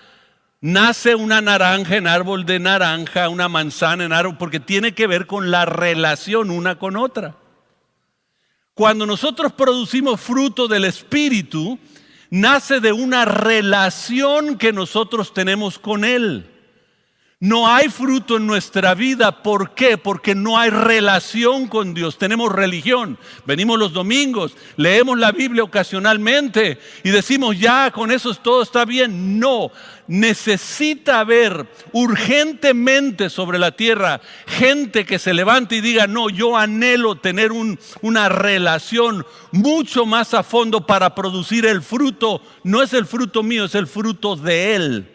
Nace 0.61 1.15
una 1.15 1.41
naranja 1.41 1.97
en 1.97 2.07
árbol 2.07 2.45
de 2.45 2.61
naranja, 2.61 3.29
una 3.31 3.49
manzana 3.49 4.05
en 4.05 4.13
árbol, 4.13 4.37
porque 4.39 4.61
tiene 4.61 4.93
que 4.95 5.07
ver 5.07 5.27
con 5.27 5.51
la 5.51 5.65
relación 5.65 6.51
una 6.51 6.79
con 6.79 6.97
otra. 6.97 7.37
Cuando 8.75 9.07
nosotros 9.07 9.53
producimos 9.55 10.21
fruto 10.21 10.69
del 10.69 10.85
Espíritu, 10.85 11.79
nace 12.31 12.81
de 12.81 12.93
una 12.93 13.25
relación 13.25 14.57
que 14.57 14.73
nosotros 14.73 15.35
tenemos 15.35 15.79
con 15.79 16.05
Él. 16.05 16.52
No 17.43 17.67
hay 17.67 17.89
fruto 17.89 18.37
en 18.37 18.47
nuestra 18.47 18.95
vida. 18.95 19.43
¿Por 19.43 19.75
qué? 19.75 19.99
Porque 19.99 20.33
no 20.33 20.61
hay 20.61 20.71
relación 20.71 21.67
con 21.67 21.93
Dios. 21.93 22.17
Tenemos 22.17 22.53
religión. 22.53 23.19
Venimos 23.45 23.81
los 23.81 23.93
domingos, 23.93 24.55
leemos 24.77 25.19
la 25.19 25.33
Biblia 25.33 25.65
ocasionalmente 25.65 26.79
y 27.03 27.11
decimos, 27.11 27.59
ya, 27.59 27.91
con 27.91 28.13
eso 28.13 28.33
todo 28.37 28.63
está 28.63 28.85
bien. 28.85 29.41
No, 29.41 29.73
necesita 30.07 31.19
haber 31.19 31.69
urgentemente 31.91 33.29
sobre 33.29 33.59
la 33.59 33.73
tierra 33.73 34.21
gente 34.47 35.05
que 35.05 35.19
se 35.19 35.35
levante 35.35 35.75
y 35.75 35.81
diga, 35.81 36.07
no, 36.07 36.31
yo 36.31 36.57
anhelo 36.57 37.17
tener 37.17 37.51
una 38.03 38.29
relación 38.29 39.27
mucho 39.51 40.07
más 40.07 40.33
a 40.33 40.45
fondo 40.45 40.87
para 40.87 41.17
producir 41.17 41.67
el 41.67 41.83
fruto. 41.83 42.41
No 42.63 42.83
es 42.83 42.93
el 42.93 43.05
fruto 43.05 43.43
mío, 43.43 43.65
es 43.65 43.75
el 43.75 43.89
fruto 43.89 44.37
de 44.37 44.77
Él. 44.77 45.09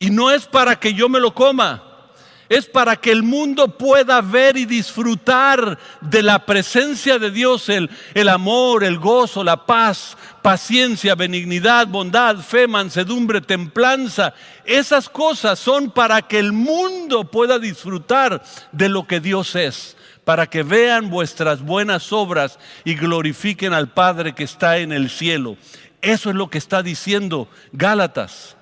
Y 0.00 0.10
no 0.10 0.30
es 0.30 0.46
para 0.46 0.78
que 0.78 0.94
yo 0.94 1.08
me 1.08 1.18
lo 1.18 1.34
coma, 1.34 1.82
es 2.48 2.66
para 2.66 2.96
que 2.96 3.10
el 3.10 3.24
mundo 3.24 3.76
pueda 3.76 4.20
ver 4.20 4.56
y 4.56 4.64
disfrutar 4.64 5.76
de 6.00 6.22
la 6.22 6.46
presencia 6.46 7.18
de 7.18 7.32
Dios, 7.32 7.68
el, 7.68 7.90
el, 8.14 8.28
amor, 8.28 8.84
el 8.84 8.98
gozo, 8.98 9.42
la 9.42 9.66
paz, 9.66 10.16
paciencia, 10.40 11.16
benignidad, 11.16 11.88
bondad, 11.88 12.36
fe, 12.36 12.68
mansedumbre, 12.68 13.40
templanza. 13.40 14.34
Esas 14.64 15.08
cosas 15.08 15.58
son 15.58 15.90
para 15.90 16.22
que 16.22 16.38
el 16.38 16.52
mundo 16.52 17.24
pueda 17.24 17.58
disfrutar 17.58 18.42
de 18.70 18.88
lo 18.88 19.06
que 19.06 19.18
Dios 19.18 19.56
es, 19.56 19.96
para 20.24 20.46
que 20.46 20.62
vean 20.62 21.10
vuestras 21.10 21.60
buenas 21.60 22.12
obras 22.12 22.58
y 22.84 22.94
glorifiquen 22.94 23.74
al 23.74 23.88
Padre 23.88 24.34
que 24.34 24.44
está 24.44 24.78
en 24.78 24.92
el 24.92 25.10
cielo. 25.10 25.56
Eso 26.00 26.30
es 26.30 26.36
lo 26.36 26.48
que 26.48 26.58
está 26.58 26.84
diciendo 26.84 27.48
Gálatas 27.72 28.57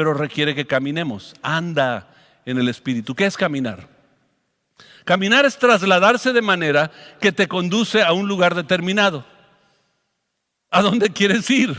pero 0.00 0.14
requiere 0.14 0.54
que 0.54 0.66
caminemos. 0.66 1.34
Anda 1.42 2.08
en 2.46 2.56
el 2.56 2.70
Espíritu. 2.70 3.14
¿Qué 3.14 3.26
es 3.26 3.36
caminar? 3.36 3.86
Caminar 5.04 5.44
es 5.44 5.58
trasladarse 5.58 6.32
de 6.32 6.40
manera 6.40 6.90
que 7.20 7.32
te 7.32 7.46
conduce 7.46 8.02
a 8.02 8.14
un 8.14 8.26
lugar 8.26 8.54
determinado. 8.54 9.26
¿A 10.70 10.80
dónde 10.80 11.10
quieres 11.10 11.50
ir? 11.50 11.76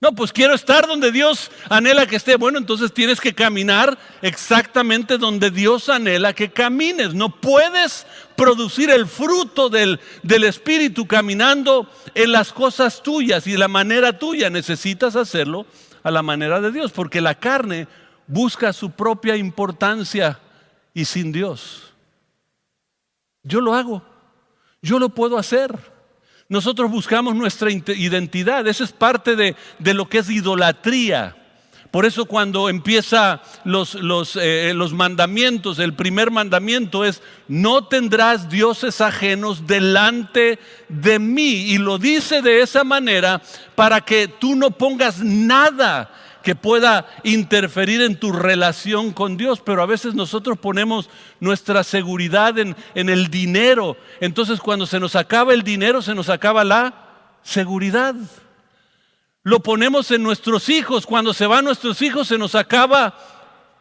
No, 0.00 0.12
pues 0.12 0.32
quiero 0.32 0.54
estar 0.54 0.86
donde 0.86 1.10
Dios 1.10 1.50
anhela 1.68 2.06
que 2.06 2.14
esté. 2.14 2.36
Bueno, 2.36 2.58
entonces 2.58 2.94
tienes 2.94 3.20
que 3.20 3.34
caminar 3.34 3.98
exactamente 4.22 5.18
donde 5.18 5.50
Dios 5.50 5.88
anhela 5.88 6.34
que 6.34 6.52
camines. 6.52 7.14
No 7.14 7.40
puedes 7.40 8.06
producir 8.36 8.90
el 8.90 9.08
fruto 9.08 9.68
del, 9.70 9.98
del 10.22 10.44
Espíritu 10.44 11.08
caminando 11.08 11.90
en 12.14 12.30
las 12.30 12.52
cosas 12.52 13.02
tuyas 13.02 13.44
y 13.48 13.52
de 13.52 13.58
la 13.58 13.66
manera 13.66 14.16
tuya. 14.20 14.50
Necesitas 14.50 15.16
hacerlo 15.16 15.66
a 16.06 16.10
la 16.12 16.22
manera 16.22 16.60
de 16.60 16.70
Dios, 16.70 16.92
porque 16.92 17.20
la 17.20 17.34
carne 17.34 17.88
busca 18.28 18.72
su 18.72 18.92
propia 18.92 19.34
importancia 19.34 20.38
y 20.94 21.04
sin 21.04 21.32
Dios. 21.32 21.92
Yo 23.42 23.60
lo 23.60 23.74
hago, 23.74 24.04
yo 24.80 25.00
lo 25.00 25.08
puedo 25.08 25.36
hacer. 25.36 25.76
Nosotros 26.48 26.92
buscamos 26.92 27.34
nuestra 27.34 27.72
identidad, 27.72 28.68
esa 28.68 28.84
es 28.84 28.92
parte 28.92 29.34
de, 29.34 29.56
de 29.80 29.94
lo 29.94 30.08
que 30.08 30.18
es 30.18 30.30
idolatría. 30.30 31.45
Por 31.90 32.06
eso 32.06 32.24
cuando 32.24 32.68
empieza 32.68 33.42
los, 33.64 33.94
los, 33.94 34.36
eh, 34.36 34.72
los, 34.74 34.92
mandamientos, 34.92 35.78
el 35.78 35.94
primer 35.94 36.30
mandamiento 36.30 37.04
es, 37.04 37.22
no 37.48 37.86
tendrás 37.86 38.48
dioses 38.48 39.00
ajenos 39.00 39.66
delante 39.66 40.58
de 40.88 41.18
mí. 41.18 41.72
Y 41.72 41.78
lo 41.78 41.98
dice 41.98 42.42
de 42.42 42.60
esa 42.60 42.84
manera 42.84 43.42
para 43.74 44.00
que 44.00 44.28
tú 44.28 44.56
no 44.56 44.70
pongas 44.70 45.20
nada 45.20 46.10
que 46.42 46.54
pueda 46.54 47.06
interferir 47.24 48.02
en 48.02 48.18
tu 48.18 48.32
relación 48.32 49.12
con 49.12 49.36
Dios. 49.36 49.60
Pero 49.64 49.82
a 49.82 49.86
veces 49.86 50.14
nosotros 50.14 50.58
ponemos 50.58 51.10
nuestra 51.40 51.82
seguridad 51.82 52.58
en, 52.58 52.76
en 52.94 53.08
el 53.08 53.28
dinero. 53.30 53.96
Entonces 54.20 54.60
cuando 54.60 54.86
se 54.86 55.00
nos 55.00 55.16
acaba 55.16 55.54
el 55.54 55.62
dinero, 55.62 56.02
se 56.02 56.14
nos 56.14 56.28
acaba 56.28 56.62
la 56.62 56.94
seguridad 57.42 58.14
lo 59.46 59.60
ponemos 59.60 60.10
en 60.10 60.24
nuestros 60.24 60.68
hijos. 60.68 61.06
Cuando 61.06 61.32
se 61.32 61.46
van 61.46 61.64
nuestros 61.64 62.02
hijos 62.02 62.26
se 62.26 62.36
nos 62.36 62.56
acaba 62.56 63.16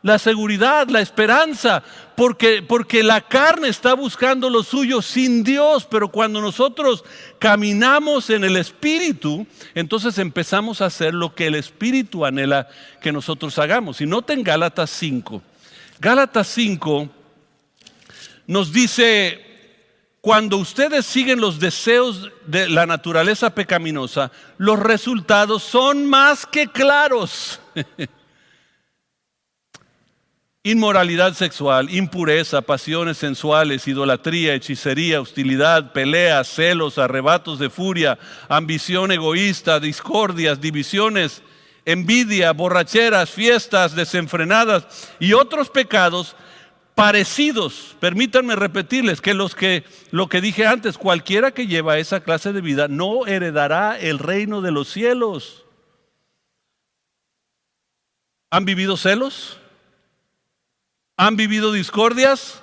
la 0.04 0.20
seguridad, 0.20 0.88
la 0.90 1.02
esperanza, 1.02 1.82
porque, 2.16 2.62
porque 2.62 3.02
la 3.02 3.22
carne 3.22 3.70
está 3.70 3.96
buscando 3.96 4.52
lo 4.52 4.62
suyo 4.62 5.02
sin 5.02 5.44
Dios, 5.44 5.88
pero 5.90 6.10
cuando 6.10 6.40
nosotros 6.40 7.04
caminamos 7.40 8.30
en 8.30 8.44
el 8.44 8.58
Espíritu, 8.58 9.48
entonces 9.74 10.20
empezamos 10.20 10.82
a 10.82 10.86
hacer 10.86 11.16
lo 11.16 11.34
que 11.34 11.48
el 11.48 11.56
Espíritu 11.56 12.28
anhela 12.28 12.68
que 13.02 13.12
nosotros 13.12 13.58
hagamos. 13.58 14.02
Y 14.02 14.06
noten 14.06 14.44
Gálatas 14.44 14.92
5. 14.92 15.42
Gálatas 16.00 16.46
5 16.46 17.10
nos 18.46 18.72
dice 18.72 19.45
cuando 20.26 20.58
ustedes 20.58 21.06
siguen 21.06 21.40
los 21.40 21.60
deseos 21.60 22.32
de 22.48 22.68
la 22.68 22.88
naturaleza 22.88 23.54
pecaminosa, 23.54 24.32
los 24.58 24.80
resultados 24.80 25.62
son 25.62 26.08
más 26.08 26.48
que 26.48 26.66
claros. 26.66 27.62
Inmoralidad 30.64 31.36
sexual, 31.36 31.92
impureza, 31.92 32.64
pasiones 32.64 33.20
sensuales, 33.20 33.88
idolatría, 33.88 34.56
hechicería, 34.56 35.22
hostilidad, 35.22 35.94
peleas, 35.94 36.48
celos, 36.48 36.98
arrebatos 36.98 37.60
de 37.60 37.70
furia, 37.70 38.18
ambición 38.50 39.12
egoísta, 39.12 39.80
discordias, 39.80 40.60
divisiones, 40.60 41.44
envidia, 41.86 42.52
borracheras, 42.52 43.30
fiestas 43.30 43.96
desenfrenadas 43.96 44.88
y 45.20 45.34
otros 45.34 45.70
pecados 45.70 46.36
parecidos. 46.96 47.96
Permítanme 48.00 48.56
repetirles 48.56 49.22
que 49.22 49.34
los 49.34 49.54
que 49.54 49.84
lo 50.12 50.28
que 50.28 50.42
dije 50.42 50.66
antes, 50.66 50.98
cualquiera 50.98 51.52
que 51.52 51.68
lleva 51.68 52.00
esa 52.00 52.22
clase 52.22 52.54
de 52.54 52.62
vida 52.62 52.88
no 52.88 53.28
heredará 53.28 54.00
el 54.00 54.18
reino 54.18 54.62
de 54.62 54.72
los 54.72 54.88
cielos. 54.88 55.66
¿Han 58.50 58.64
vivido 58.64 58.96
celos? 58.96 59.60
¿Han 61.18 61.36
vivido 61.36 61.74
discordias? 61.74 62.62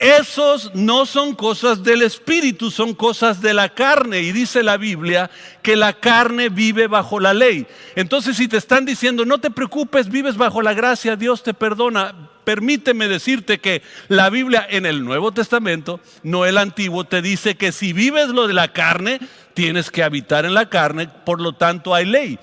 Esos 0.00 0.74
no 0.74 1.06
son 1.06 1.36
cosas 1.36 1.84
del 1.84 2.02
espíritu, 2.02 2.72
son 2.72 2.94
cosas 2.94 3.40
de 3.40 3.54
la 3.54 3.68
carne. 3.68 4.20
Y 4.22 4.32
dice 4.32 4.64
la 4.64 4.76
Biblia 4.76 5.30
que 5.62 5.76
la 5.76 5.92
carne 5.92 6.48
vive 6.48 6.88
bajo 6.88 7.20
la 7.20 7.32
ley. 7.32 7.66
Entonces 7.94 8.36
si 8.36 8.48
te 8.48 8.56
están 8.56 8.84
diciendo, 8.84 9.24
no 9.24 9.38
te 9.38 9.50
preocupes, 9.50 10.08
vives 10.08 10.36
bajo 10.36 10.62
la 10.62 10.74
gracia, 10.74 11.14
Dios 11.14 11.44
te 11.44 11.54
perdona, 11.54 12.30
permíteme 12.44 13.08
decirte 13.08 13.58
que 13.58 13.82
la 14.08 14.30
Biblia 14.30 14.66
en 14.68 14.86
el 14.86 15.04
Nuevo 15.04 15.32
Testamento, 15.32 16.00
no 16.22 16.46
el 16.46 16.58
Antiguo, 16.58 17.04
te 17.04 17.22
dice 17.22 17.56
que 17.56 17.72
si 17.72 17.92
vives 17.92 18.28
lo 18.28 18.46
de 18.46 18.54
la 18.54 18.72
carne, 18.72 19.20
tienes 19.54 19.90
que 19.90 20.02
habitar 20.02 20.44
en 20.44 20.54
la 20.54 20.68
carne, 20.68 21.08
por 21.08 21.40
lo 21.40 21.54
tanto 21.54 21.94
hay 21.94 22.06
ley. 22.06 22.38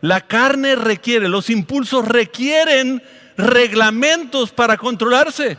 La 0.00 0.20
carne 0.20 0.76
requiere, 0.76 1.28
los 1.28 1.50
impulsos 1.50 2.06
requieren 2.06 3.02
reglamentos 3.36 4.52
para 4.52 4.76
controlarse. 4.76 5.58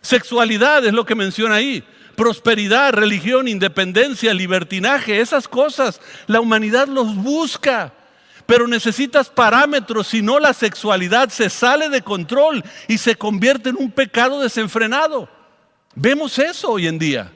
Sexualidad 0.00 0.84
es 0.84 0.92
lo 0.92 1.06
que 1.06 1.14
menciona 1.14 1.56
ahí. 1.56 1.82
Prosperidad, 2.16 2.92
religión, 2.92 3.48
independencia, 3.48 4.34
libertinaje, 4.34 5.20
esas 5.20 5.48
cosas. 5.48 6.00
La 6.26 6.40
humanidad 6.40 6.88
los 6.88 7.16
busca. 7.16 7.92
Pero 8.46 8.66
necesitas 8.66 9.28
parámetros, 9.28 10.08
si 10.08 10.22
no 10.22 10.38
la 10.38 10.52
sexualidad 10.52 11.30
se 11.30 11.48
sale 11.50 11.88
de 11.88 12.02
control 12.02 12.62
y 12.88 12.98
se 12.98 13.16
convierte 13.16 13.70
en 13.70 13.76
un 13.76 13.90
pecado 13.90 14.40
desenfrenado. 14.40 15.28
Vemos 15.94 16.38
eso 16.38 16.72
hoy 16.72 16.86
en 16.86 16.98
día. 16.98 17.32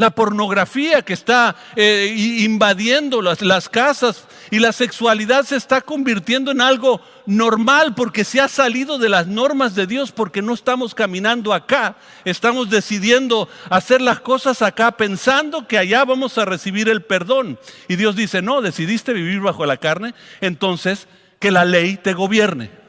La 0.00 0.08
pornografía 0.08 1.02
que 1.02 1.12
está 1.12 1.54
eh, 1.76 2.14
invadiendo 2.16 3.20
las, 3.20 3.42
las 3.42 3.68
casas 3.68 4.24
y 4.50 4.58
la 4.58 4.72
sexualidad 4.72 5.44
se 5.44 5.56
está 5.56 5.82
convirtiendo 5.82 6.52
en 6.52 6.62
algo 6.62 7.02
normal 7.26 7.94
porque 7.94 8.24
se 8.24 8.40
ha 8.40 8.48
salido 8.48 8.96
de 8.96 9.10
las 9.10 9.26
normas 9.26 9.74
de 9.74 9.86
Dios 9.86 10.10
porque 10.10 10.40
no 10.40 10.54
estamos 10.54 10.94
caminando 10.94 11.52
acá. 11.52 11.96
Estamos 12.24 12.70
decidiendo 12.70 13.46
hacer 13.68 14.00
las 14.00 14.20
cosas 14.20 14.62
acá 14.62 14.92
pensando 14.92 15.68
que 15.68 15.76
allá 15.76 16.02
vamos 16.06 16.38
a 16.38 16.46
recibir 16.46 16.88
el 16.88 17.02
perdón. 17.02 17.58
Y 17.86 17.96
Dios 17.96 18.16
dice, 18.16 18.40
no, 18.40 18.62
decidiste 18.62 19.12
vivir 19.12 19.40
bajo 19.40 19.66
la 19.66 19.76
carne, 19.76 20.14
entonces 20.40 21.08
que 21.38 21.50
la 21.50 21.66
ley 21.66 21.98
te 21.98 22.14
gobierne. 22.14 22.79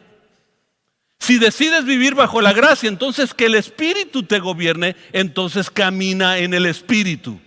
Si 1.21 1.37
decides 1.37 1.85
vivir 1.85 2.15
bajo 2.15 2.41
la 2.41 2.51
gracia, 2.51 2.89
entonces 2.89 3.35
que 3.35 3.45
el 3.45 3.53
Espíritu 3.53 4.23
te 4.23 4.39
gobierne, 4.39 4.95
entonces 5.13 5.69
camina 5.69 6.39
en 6.39 6.55
el 6.55 6.65
Espíritu. 6.65 7.39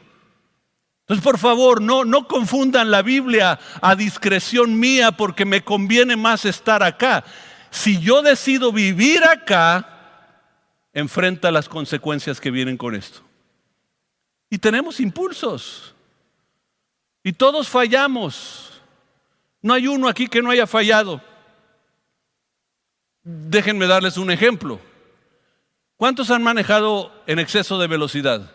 Entonces, 1.01 1.25
por 1.25 1.39
favor, 1.39 1.83
no, 1.83 2.05
no 2.05 2.29
confundan 2.29 2.93
la 2.93 3.03
Biblia 3.03 3.59
a 3.83 3.97
discreción 3.97 4.79
mía 4.79 5.11
porque 5.11 5.45
me 5.45 5.65
conviene 5.65 6.15
más 6.15 6.45
estar 6.45 6.85
acá. 6.85 7.25
Si 7.71 7.99
yo 7.99 8.23
decido 8.23 8.71
vivir 8.71 9.25
acá, 9.25 9.89
enfrenta 10.93 11.51
las 11.51 11.69
consecuencias 11.69 12.41
que 12.41 12.53
vienen 12.53 12.77
con 12.77 12.95
esto. 12.95 13.23
Y 14.51 14.59
tenemos 14.59 15.01
impulsos. 15.01 15.97
Y 17.25 17.33
todos 17.33 17.69
fallamos. 17.69 18.81
No 19.61 19.75
hay 19.75 19.89
uno 19.89 20.07
aquí 20.07 20.29
que 20.29 20.43
no 20.43 20.51
haya 20.51 20.69
fallado. 20.69 21.21
Déjenme 23.25 23.87
darles 23.87 24.19
un 24.19 24.31
ejemplo. 24.31 24.79
¿Cuántos 25.97 26.31
han 26.31 26.43
manejado 26.43 27.11
en 27.27 27.39
exceso 27.39 27.79
de 27.79 27.87
velocidad? 27.87 28.51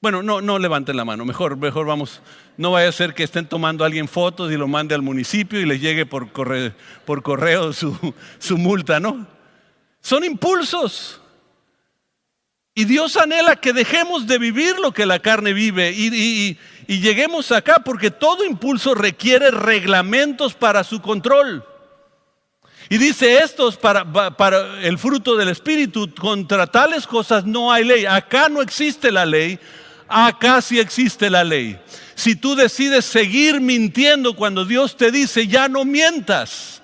Bueno, 0.00 0.22
no, 0.22 0.40
no 0.40 0.58
levanten 0.58 0.96
la 0.96 1.04
mano, 1.04 1.24
mejor, 1.24 1.56
mejor 1.56 1.86
vamos. 1.86 2.22
No 2.56 2.70
vaya 2.70 2.88
a 2.88 2.92
ser 2.92 3.14
que 3.14 3.24
estén 3.24 3.46
tomando 3.46 3.82
a 3.82 3.88
alguien 3.88 4.06
fotos 4.06 4.52
y 4.52 4.56
lo 4.56 4.68
mande 4.68 4.94
al 4.94 5.02
municipio 5.02 5.60
y 5.60 5.66
les 5.66 5.80
llegue 5.80 6.06
por 6.06 6.30
correo, 6.32 6.72
por 7.04 7.22
correo 7.22 7.72
su, 8.38 8.58
multa, 8.58 9.00
¿no? 9.00 9.26
Son 10.00 10.24
impulsos. 10.24 11.20
Y 12.74 12.84
Dios 12.84 13.16
anhela 13.16 13.56
que 13.56 13.72
dejemos 13.72 14.26
de 14.28 14.38
vivir 14.38 14.78
lo 14.78 14.92
que 14.92 15.04
la 15.04 15.18
carne 15.18 15.52
vive 15.52 15.92
y 15.92 16.56
lleguemos 16.86 17.50
acá 17.50 17.82
porque 17.84 18.12
todo 18.12 18.44
impulso 18.44 18.94
requiere 18.94 19.50
reglamentos 19.50 20.54
para 20.54 20.84
su 20.84 21.02
control. 21.02 21.64
Y 22.92 22.98
dice 22.98 23.38
estos 23.38 23.76
para, 23.76 24.04
para, 24.36 24.82
el 24.82 24.98
fruto 24.98 25.36
del 25.36 25.48
Espíritu, 25.48 26.12
contra 26.12 26.66
tales 26.66 27.06
cosas 27.06 27.46
no 27.46 27.72
hay 27.72 27.84
ley. 27.84 28.04
Acá 28.04 28.48
no 28.48 28.60
existe 28.60 29.12
la 29.12 29.24
ley, 29.24 29.60
acá 30.08 30.60
sí 30.60 30.80
existe 30.80 31.30
la 31.30 31.44
ley. 31.44 31.78
Si 32.16 32.34
tú 32.34 32.56
decides 32.56 33.04
seguir 33.04 33.60
mintiendo 33.60 34.34
cuando 34.34 34.64
Dios 34.64 34.96
te 34.96 35.12
dice, 35.12 35.46
ya 35.46 35.68
no 35.68 35.84
mientas, 35.84 36.82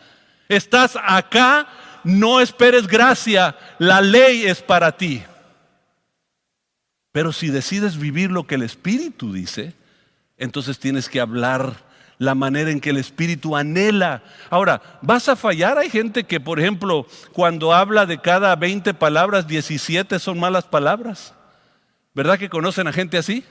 estás 0.48 0.96
acá, 1.02 1.66
no 2.04 2.40
esperes 2.40 2.86
gracia, 2.86 3.56
la 3.80 4.00
ley 4.00 4.46
es 4.46 4.62
para 4.62 4.96
ti. 4.96 5.24
Pero 7.10 7.32
si 7.32 7.48
decides 7.48 7.98
vivir 7.98 8.30
lo 8.30 8.46
que 8.46 8.54
el 8.54 8.62
Espíritu 8.62 9.32
dice, 9.32 9.74
entonces 10.38 10.78
tienes 10.78 11.08
que 11.08 11.18
hablar 11.18 11.84
la 12.18 12.34
manera 12.34 12.70
en 12.70 12.80
que 12.80 12.90
el 12.90 12.96
Espíritu 12.96 13.56
anhela. 13.56 14.22
Ahora, 14.50 14.80
¿vas 15.02 15.28
a 15.28 15.36
fallar? 15.36 15.78
Hay 15.78 15.90
gente 15.90 16.24
que, 16.24 16.40
por 16.40 16.58
ejemplo, 16.60 17.06
cuando 17.32 17.74
habla 17.74 18.06
de 18.06 18.18
cada 18.18 18.54
20 18.56 18.94
palabras, 18.94 19.46
17 19.46 20.18
son 20.18 20.38
malas 20.38 20.64
palabras. 20.64 21.34
¿Verdad 22.14 22.38
que 22.38 22.48
conocen 22.48 22.88
a 22.88 22.92
gente 22.92 23.18
así? 23.18 23.44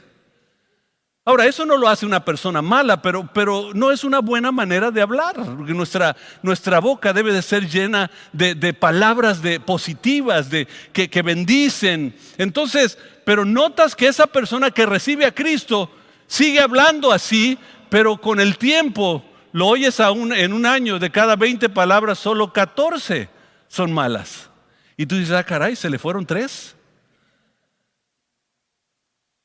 Ahora, 1.28 1.48
eso 1.48 1.66
no 1.66 1.78
lo 1.78 1.90
hace 1.90 2.06
una 2.06 2.24
persona 2.24 2.62
mala, 2.62 3.02
pero, 3.02 3.28
pero 3.34 3.72
no 3.74 3.92
es 3.92 4.04
una 4.04 4.20
buena 4.20 4.52
manera 4.52 4.92
de 4.92 5.02
hablar, 5.02 5.36
nuestra, 5.40 6.16
nuestra 6.44 6.80
boca 6.80 7.14
debe 7.14 7.34
de 7.34 7.42
ser 7.42 7.68
llena 7.68 8.12
de, 8.32 8.74
palabras 8.76 9.42
de, 9.42 9.60
positivas, 9.60 10.52
de, 10.52 10.68
que, 10.94 11.10
que 11.10 11.24
bendicen. 11.24 12.16
Entonces, 12.38 13.00
pero 13.24 13.44
notas 13.44 13.96
que 13.96 14.08
esa 14.08 14.28
persona 14.28 14.70
que 14.70 14.86
recibe 14.86 15.26
a 15.26 15.34
Cristo 15.34 15.90
sigue 16.28 16.60
hablando 16.60 17.12
así, 17.12 17.58
pero 17.90 18.20
con 18.20 18.40
el 18.40 18.58
tiempo 18.58 19.24
lo 19.52 19.68
oyes 19.68 20.00
en 20.00 20.54
un 20.54 20.66
año, 20.66 21.00
de 21.00 21.12
cada 21.12 21.36
20 21.36 21.70
palabras, 21.70 22.20
solo 22.20 22.52
14 22.52 23.30
son 23.68 23.94
malas. 23.94 24.50
Y 24.98 25.06
tú 25.06 25.16
dices, 25.16 25.34
ah, 25.34 25.44
caray, 25.44 25.76
se 25.76 25.90
le 25.90 26.00
fueron 26.00 26.26
tres. 26.26 26.76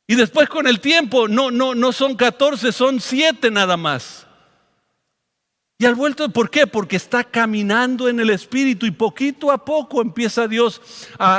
Y 0.06 0.16
después 0.16 0.48
con 0.48 0.66
el 0.66 0.80
tiempo, 0.80 1.28
no, 1.28 1.52
no, 1.52 1.74
no 1.74 1.92
son 1.92 2.16
14, 2.16 2.72
son 2.72 3.00
7 3.00 3.50
nada 3.52 3.76
más. 3.76 4.26
Y 5.80 5.86
al 5.86 5.94
vuelto, 5.94 6.28
¿por 6.28 6.50
qué? 6.50 6.66
Porque 6.66 6.96
está 6.96 7.24
caminando 7.24 8.06
en 8.10 8.20
el 8.20 8.28
Espíritu 8.28 8.84
y 8.84 8.90
poquito 8.90 9.50
a 9.50 9.64
poco 9.64 10.02
empieza 10.02 10.46
Dios, 10.46 10.82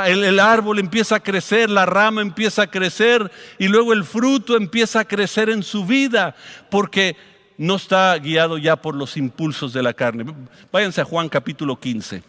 el, 0.04 0.40
árbol 0.40 0.80
empieza 0.80 1.14
a 1.14 1.20
crecer, 1.20 1.70
la 1.70 1.86
rama 1.86 2.22
empieza 2.22 2.62
a 2.62 2.66
crecer 2.66 3.30
y 3.60 3.68
luego 3.68 3.92
el 3.92 4.02
fruto 4.02 4.56
empieza 4.56 4.98
a 4.98 5.04
crecer 5.04 5.48
en 5.48 5.62
su 5.62 5.86
vida, 5.86 6.34
porque 6.72 7.14
no 7.56 7.76
está 7.76 8.18
guiado 8.18 8.58
ya 8.58 8.74
por 8.74 8.96
los 8.96 9.16
impulsos 9.16 9.72
de 9.72 9.84
la 9.84 9.94
carne. 9.94 10.24
Váyanse 10.72 11.02
a 11.02 11.04
Juan 11.04 11.28
capítulo 11.28 11.78
15. 11.78 12.24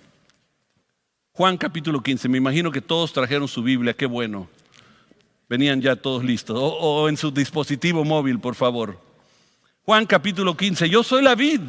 Juan 1.32 1.58
capítulo 1.58 2.04
15, 2.04 2.30
me 2.30 2.38
imagino 2.38 2.72
que 2.72 2.82
todos 2.82 3.12
trajeron 3.12 3.48
su 3.48 3.64
Biblia, 3.64 3.96
qué 3.96 4.06
bueno. 4.06 4.48
Venían 5.50 5.82
ya 5.82 5.96
todos 5.96 6.24
listos. 6.24 6.60
O 6.62 7.10
en 7.10 7.18
su 7.18 7.32
dispositivo 7.32 8.06
móvil, 8.06 8.40
por 8.40 8.54
favor. 8.54 9.00
Juan 9.84 10.06
capítulo 10.06 10.56
15, 10.56 10.88
yo 10.88 11.02
soy 11.02 11.24
la 11.24 11.34
vid 11.34 11.62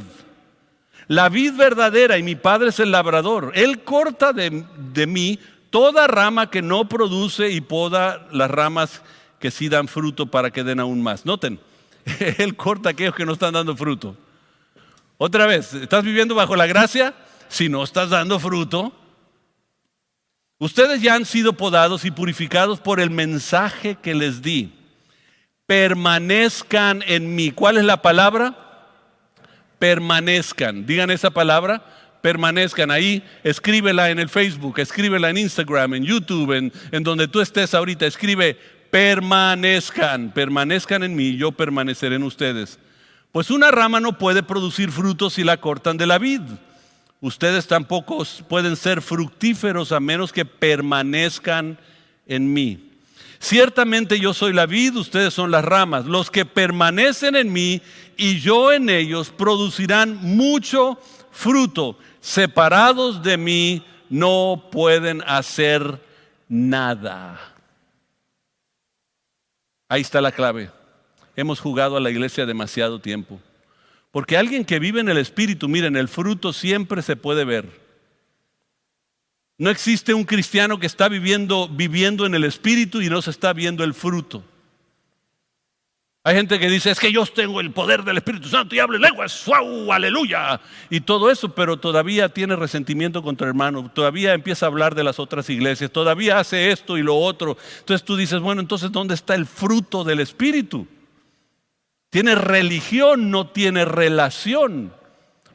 la 1.08 1.28
vid 1.28 1.54
verdadera 1.54 2.18
y 2.18 2.22
mi 2.22 2.34
Padre 2.34 2.68
es 2.68 2.80
el 2.80 2.90
labrador. 2.90 3.52
Él 3.54 3.82
corta 3.82 4.32
de, 4.32 4.64
de, 4.92 5.06
mí 5.06 5.38
toda 5.70 6.06
rama 6.06 6.50
que 6.50 6.62
no 6.62 6.88
produce 6.88 7.50
y 7.50 7.60
poda 7.60 8.26
las 8.32 8.50
ramas 8.50 9.02
que 9.38 9.50
sí 9.50 9.68
dan 9.68 9.88
fruto 9.88 10.26
para 10.26 10.50
que 10.50 10.64
den 10.64 10.80
aún 10.80 11.02
más. 11.02 11.26
Noten, 11.26 11.60
Él 12.38 12.56
corta 12.56 12.90
aquellos 12.90 13.14
que 13.14 13.26
no 13.26 13.32
están 13.32 13.54
dando 13.54 13.76
fruto. 13.76 14.16
Otra 15.18 15.46
vez, 15.46 15.74
¿estás 15.74 16.04
viviendo 16.04 16.34
bajo 16.34 16.56
la 16.56 16.66
gracia? 16.66 17.14
Si 17.48 17.68
no 17.68 17.84
estás 17.84 18.10
dando 18.10 18.40
fruto, 18.40 18.92
ustedes 20.58 21.02
ya 21.02 21.14
han 21.14 21.24
sido 21.24 21.52
podados 21.52 22.04
y 22.04 22.10
purificados 22.10 22.80
por 22.80 23.00
el 23.00 23.10
mensaje 23.10 23.96
que 23.96 24.14
les 24.14 24.42
di. 24.42 24.72
Permanezcan 25.66 27.02
en 27.06 27.34
mí. 27.34 27.50
¿Cuál 27.50 27.78
es 27.78 27.84
la 27.84 28.02
palabra? 28.02 28.63
Permanezcan. 29.78 30.86
Digan 30.86 31.10
esa 31.10 31.30
palabra, 31.30 31.84
permanezcan 32.20 32.90
ahí. 32.90 33.22
Escríbela 33.42 34.10
en 34.10 34.18
el 34.18 34.28
Facebook, 34.28 34.78
escríbela 34.78 35.30
en 35.30 35.38
Instagram, 35.38 35.94
en 35.94 36.04
YouTube, 36.04 36.52
en, 36.52 37.02
donde 37.04 37.28
tú 37.28 37.40
estés 37.40 37.74
ahorita. 37.74 38.06
Escribe, 38.06 38.58
permanezcan, 38.90 40.32
permanezcan 40.32 41.02
en 41.02 41.14
mí, 41.14 41.36
yo 41.36 41.52
permaneceré 41.52 42.16
en 42.16 42.22
ustedes. 42.22 42.78
Pues 43.32 43.50
una 43.50 43.70
rama 43.70 44.00
no 44.00 44.16
puede 44.16 44.42
producir 44.42 44.90
frutos 44.90 45.34
si 45.34 45.44
la 45.44 45.56
cortan 45.56 45.96
de 45.96 46.06
la 46.06 46.18
vid. 46.18 46.40
Ustedes 47.20 47.66
tampoco 47.66 48.24
pueden 48.48 48.76
ser 48.76 49.02
fructíferos 49.02 49.92
a 49.92 50.00
menos 50.00 50.32
que 50.32 50.44
permanezcan 50.44 51.78
en 52.26 52.52
mí. 52.52 52.90
Ciertamente 53.44 54.18
yo 54.18 54.32
soy 54.32 54.54
la 54.54 54.64
vid, 54.64 54.96
ustedes 54.96 55.34
son 55.34 55.50
las 55.50 55.64
ramas. 55.64 56.06
Los 56.06 56.30
que 56.30 56.46
permanecen 56.46 57.36
en 57.36 57.52
mí 57.52 57.82
y 58.16 58.40
yo 58.40 58.72
en 58.72 58.88
ellos 58.88 59.30
producirán 59.30 60.16
mucho 60.16 60.98
fruto. 61.30 61.98
Separados 62.20 63.22
de 63.22 63.36
mí 63.36 63.84
no 64.08 64.68
pueden 64.70 65.22
hacer 65.26 66.00
nada. 66.48 67.54
Ahí 69.88 70.00
está 70.00 70.20
la 70.20 70.32
clave. 70.32 70.70
Hemos 71.36 71.60
jugado 71.60 71.96
a 71.96 72.00
la 72.00 72.10
iglesia 72.10 72.46
demasiado 72.46 73.00
tiempo. 73.00 73.40
Porque 74.10 74.36
alguien 74.36 74.64
que 74.64 74.78
vive 74.78 75.00
en 75.00 75.08
el 75.08 75.18
Espíritu, 75.18 75.68
miren, 75.68 75.96
el 75.96 76.08
fruto 76.08 76.52
siempre 76.52 77.02
se 77.02 77.16
puede 77.16 77.44
ver. 77.44 77.82
No 79.58 79.70
existe 79.70 80.14
un 80.14 80.24
cristiano 80.24 80.78
que 80.78 80.86
está 80.86 81.08
viviendo, 81.08 81.68
viviendo 81.68 82.26
en 82.26 82.34
el 82.34 82.44
Espíritu 82.44 83.02
y 83.02 83.08
no 83.08 83.22
se 83.22 83.30
está 83.30 83.52
viendo 83.52 83.84
el 83.84 83.94
fruto. 83.94 84.42
Hay 86.26 86.36
gente 86.36 86.58
que 86.58 86.70
dice, 86.70 86.90
es 86.90 86.98
que 86.98 87.12
yo 87.12 87.26
tengo 87.26 87.60
el 87.60 87.70
poder 87.70 88.02
del 88.02 88.16
Espíritu 88.16 88.48
Santo 88.48 88.74
y 88.74 88.78
hablo 88.78 88.96
en 88.96 89.02
lenguas, 89.02 89.44
¡wow! 89.44 89.92
¡Aleluya! 89.92 90.58
Y 90.88 91.00
todo 91.02 91.30
eso, 91.30 91.50
pero 91.50 91.76
todavía 91.76 92.30
tiene 92.30 92.56
resentimiento 92.56 93.22
contra 93.22 93.44
el 93.46 93.50
hermano, 93.50 93.90
todavía 93.94 94.32
empieza 94.32 94.64
a 94.64 94.70
hablar 94.70 94.94
de 94.94 95.04
las 95.04 95.18
otras 95.18 95.50
iglesias, 95.50 95.90
todavía 95.90 96.38
hace 96.38 96.70
esto 96.70 96.96
y 96.96 97.02
lo 97.02 97.14
otro. 97.14 97.58
Entonces 97.80 98.06
tú 98.06 98.16
dices, 98.16 98.40
bueno, 98.40 98.62
entonces 98.62 98.90
¿dónde 98.90 99.12
está 99.12 99.34
el 99.34 99.44
fruto 99.44 100.02
del 100.02 100.20
Espíritu? 100.20 100.86
Tiene 102.08 102.34
religión, 102.36 103.30
no 103.30 103.48
tiene 103.48 103.84
relación. 103.84 104.94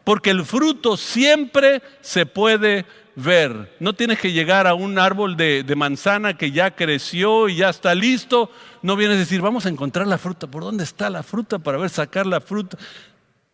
Porque 0.03 0.29
el 0.29 0.45
fruto 0.45 0.97
siempre 0.97 1.82
se 2.01 2.27
puede 2.27 2.86
ver. 3.23 3.75
No 3.79 3.93
tienes 3.93 4.19
que 4.19 4.32
llegar 4.32 4.67
a 4.67 4.73
un 4.73 4.97
árbol 4.97 5.36
de, 5.36 5.73
manzana 5.75 6.38
que 6.38 6.51
ya 6.51 6.75
creció 6.75 7.49
y 7.49 7.58
ya 7.58 7.69
está 7.69 7.93
listo. 7.93 8.51
No 8.82 8.95
vienes 8.95 9.17
a 9.17 9.19
decir, 9.19 9.41
vamos 9.41 9.65
a 9.65 9.69
encontrar 9.69 10.08
la 10.08 10.17
fruta. 10.17 10.47
¿Por 10.47 10.63
dónde 10.63 10.84
está 10.84 11.10
la 11.10 11.23
fruta 11.23 11.60
para 11.60 11.77
ver 11.77 11.89
sacar 11.89 12.25
la 12.25 12.41
fruta? 12.41 12.77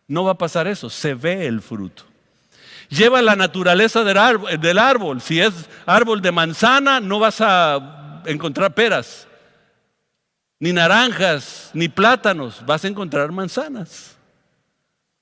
No 0.08 0.24
va 0.24 0.32
a 0.32 0.38
pasar 0.38 0.66
eso. 0.66 0.88
Se 0.88 1.14
ve 1.14 1.46
el 1.46 1.60
fruto. 1.60 2.04
Lleva 2.88 3.20
la 3.20 3.34
naturaleza 3.34 4.04
del 4.04 4.78
árbol. 4.78 5.20
Si 5.20 5.40
es 5.40 5.52
árbol 5.84 6.22
de 6.22 6.32
manzana, 6.32 7.00
no 7.00 7.18
vas 7.18 7.40
a 7.40 8.22
encontrar 8.26 8.74
peras, 8.74 9.26
ni 10.60 10.72
naranjas, 10.72 11.70
ni 11.74 11.88
plátanos. 11.88 12.64
Vas 12.64 12.84
a 12.84 12.88
encontrar 12.88 13.32
manzanas. 13.32 14.16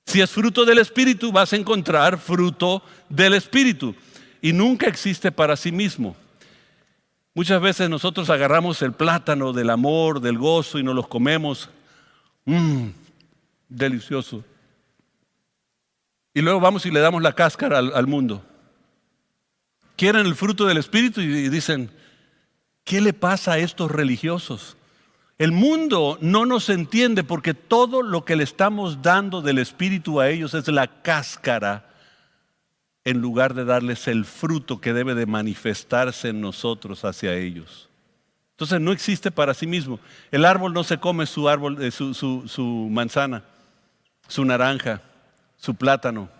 Si 0.06 0.20
es 0.20 0.30
fruto 0.30 0.66
del 0.66 0.78
Espíritu, 0.78 1.32
vas 1.32 1.54
a 1.54 1.56
encontrar 1.56 2.18
fruto 2.18 2.82
del 3.08 3.32
Espíritu 3.32 3.94
y 4.44 4.52
nunca 4.52 4.88
existe 4.88 5.32
para 5.32 5.56
sí 5.56 5.72
mismo. 5.72 6.14
Muchas 7.32 7.62
veces 7.62 7.88
nosotros 7.88 8.28
agarramos 8.28 8.82
el 8.82 8.92
plátano 8.92 9.54
del 9.54 9.70
amor, 9.70 10.20
del 10.20 10.36
gozo 10.36 10.78
y 10.78 10.82
nos 10.82 10.94
los 10.94 11.08
comemos. 11.08 11.70
Mmm, 12.44 12.88
delicioso. 13.70 14.44
Y 16.34 16.42
luego 16.42 16.60
vamos 16.60 16.84
y 16.84 16.90
le 16.90 17.00
damos 17.00 17.22
la 17.22 17.32
cáscara 17.32 17.78
al, 17.78 17.94
al, 17.94 18.06
mundo. 18.06 18.44
Quieren 19.96 20.26
el 20.26 20.34
fruto 20.34 20.66
del 20.66 20.76
Espíritu 20.76 21.22
y 21.22 21.48
dicen, 21.48 21.90
¿qué 22.84 23.00
le 23.00 23.14
pasa 23.14 23.52
a 23.52 23.58
estos 23.58 23.90
religiosos? 23.90 24.76
El 25.38 25.52
mundo 25.52 26.18
no 26.20 26.44
nos 26.44 26.68
entiende 26.68 27.24
porque 27.24 27.54
todo 27.54 28.02
lo 28.02 28.26
que 28.26 28.36
le 28.36 28.44
estamos 28.44 29.00
dando 29.00 29.40
del 29.40 29.56
Espíritu 29.56 30.20
a 30.20 30.28
ellos 30.28 30.52
es 30.52 30.68
la 30.68 31.00
cáscara 31.00 31.93
en 33.04 33.20
lugar 33.20 33.54
de 33.54 33.64
darles 33.64 34.08
el 34.08 34.24
fruto 34.24 34.80
que 34.80 34.92
debe 34.92 35.14
de 35.14 35.26
manifestarse 35.26 36.28
en 36.28 36.40
nosotros 36.40 37.04
hacia 37.04 37.34
ellos. 37.34 37.88
Entonces 38.52 38.80
no 38.80 38.92
existe 38.92 39.30
para 39.30 39.52
sí 39.52 39.66
mismo. 39.66 40.00
El 40.30 40.44
árbol 40.44 40.72
no 40.72 40.84
se 40.84 40.98
come 40.98 41.26
su, 41.26 41.48
árbol, 41.48 41.82
eh, 41.82 41.90
su, 41.90 42.14
su 42.14 42.88
manzana, 42.90 43.44
su 44.28 44.44
naranja, 44.44 45.02
su 45.56 45.74
plátano. 45.74 46.30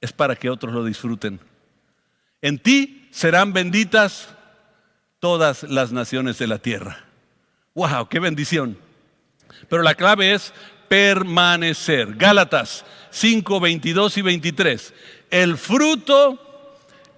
Es 0.00 0.12
para 0.12 0.36
que 0.36 0.50
otros 0.50 0.74
lo 0.74 0.84
disfruten. 0.84 1.40
En 2.42 2.58
ti 2.58 3.08
serán 3.10 3.52
benditas 3.52 4.28
todas 5.20 5.62
las 5.62 5.92
naciones 5.92 6.38
de 6.38 6.46
la 6.46 6.58
tierra. 6.58 7.04
¡Wow! 7.74 8.08
¡Qué 8.08 8.20
bendición! 8.20 8.76
Pero 9.68 9.82
la 9.82 9.94
clave 9.94 10.34
es 10.34 10.52
permanecer. 10.88 12.16
Gálatas 12.16 12.84
5, 13.10 13.60
22 13.60 14.18
y 14.18 14.22
23 14.22 14.94
el 15.30 15.56
fruto, 15.56 16.38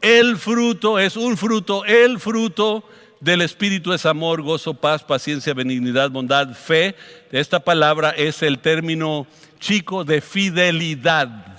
el 0.00 0.36
fruto, 0.36 0.98
es 0.98 1.16
un 1.16 1.36
fruto, 1.36 1.84
el 1.84 2.18
fruto 2.20 2.84
del 3.20 3.42
Espíritu 3.42 3.92
es 3.92 4.06
amor, 4.06 4.42
gozo, 4.42 4.74
paz, 4.74 5.02
paciencia, 5.02 5.54
benignidad, 5.54 6.10
bondad, 6.10 6.54
fe. 6.54 6.94
Esta 7.32 7.60
palabra 7.60 8.10
es 8.10 8.42
el 8.42 8.58
término 8.58 9.26
chico 9.58 10.04
de 10.04 10.20
fidelidad. 10.20 11.58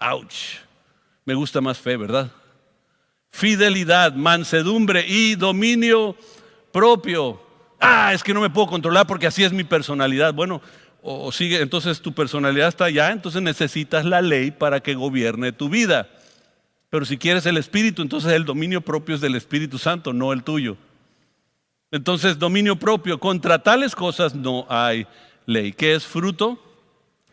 Ouch. 0.00 0.58
Me 1.24 1.34
gusta 1.34 1.60
más 1.60 1.78
fe, 1.78 1.96
¿verdad? 1.96 2.30
Fidelidad, 3.30 4.14
mansedumbre 4.14 5.04
y 5.06 5.36
dominio 5.36 6.16
propio. 6.72 7.40
Ah, 7.78 8.12
es 8.12 8.22
que 8.22 8.34
no 8.34 8.40
me 8.40 8.50
puedo 8.50 8.66
controlar 8.66 9.06
porque 9.06 9.26
así 9.26 9.44
es 9.44 9.52
mi 9.52 9.64
personalidad. 9.64 10.34
Bueno, 10.34 10.60
o 11.02 11.32
sigue, 11.32 11.60
entonces 11.60 12.00
tu 12.00 12.12
personalidad 12.12 12.68
está 12.68 12.86
allá, 12.86 13.10
entonces 13.10 13.40
necesitas 13.42 14.04
la 14.04 14.20
ley 14.20 14.50
para 14.50 14.80
que 14.80 14.94
gobierne 14.94 15.52
tu 15.52 15.68
vida. 15.68 16.08
Pero 16.90 17.04
si 17.04 17.16
quieres 17.16 17.46
el 17.46 17.56
Espíritu, 17.56 18.02
entonces 18.02 18.32
el 18.32 18.44
dominio 18.44 18.80
propio 18.80 19.14
es 19.14 19.20
del 19.20 19.36
Espíritu 19.36 19.78
Santo, 19.78 20.12
no 20.12 20.32
el 20.32 20.42
tuyo. 20.42 20.76
Entonces, 21.92 22.38
dominio 22.38 22.76
propio, 22.76 23.18
contra 23.18 23.62
tales 23.62 23.94
cosas 23.94 24.34
no 24.34 24.66
hay 24.68 25.06
ley. 25.46 25.72
¿Qué 25.72 25.94
es 25.94 26.04
fruto? 26.06 26.58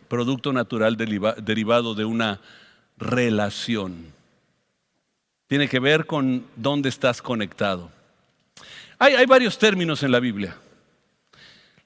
Producto 0.08 0.53
natural 0.53 0.95
derivado 0.95 1.93
de 1.93 2.06
una 2.06 2.39
relación. 2.97 4.13
Tiene 5.47 5.67
que 5.67 5.80
ver 5.80 6.06
con 6.06 6.45
dónde 6.56 6.89
estás 6.89 7.21
conectado. 7.21 7.89
Hay, 8.99 9.13
hay 9.13 9.25
varios 9.25 9.58
términos 9.58 10.01
en 10.03 10.12
la 10.12 10.19
Biblia. 10.19 10.56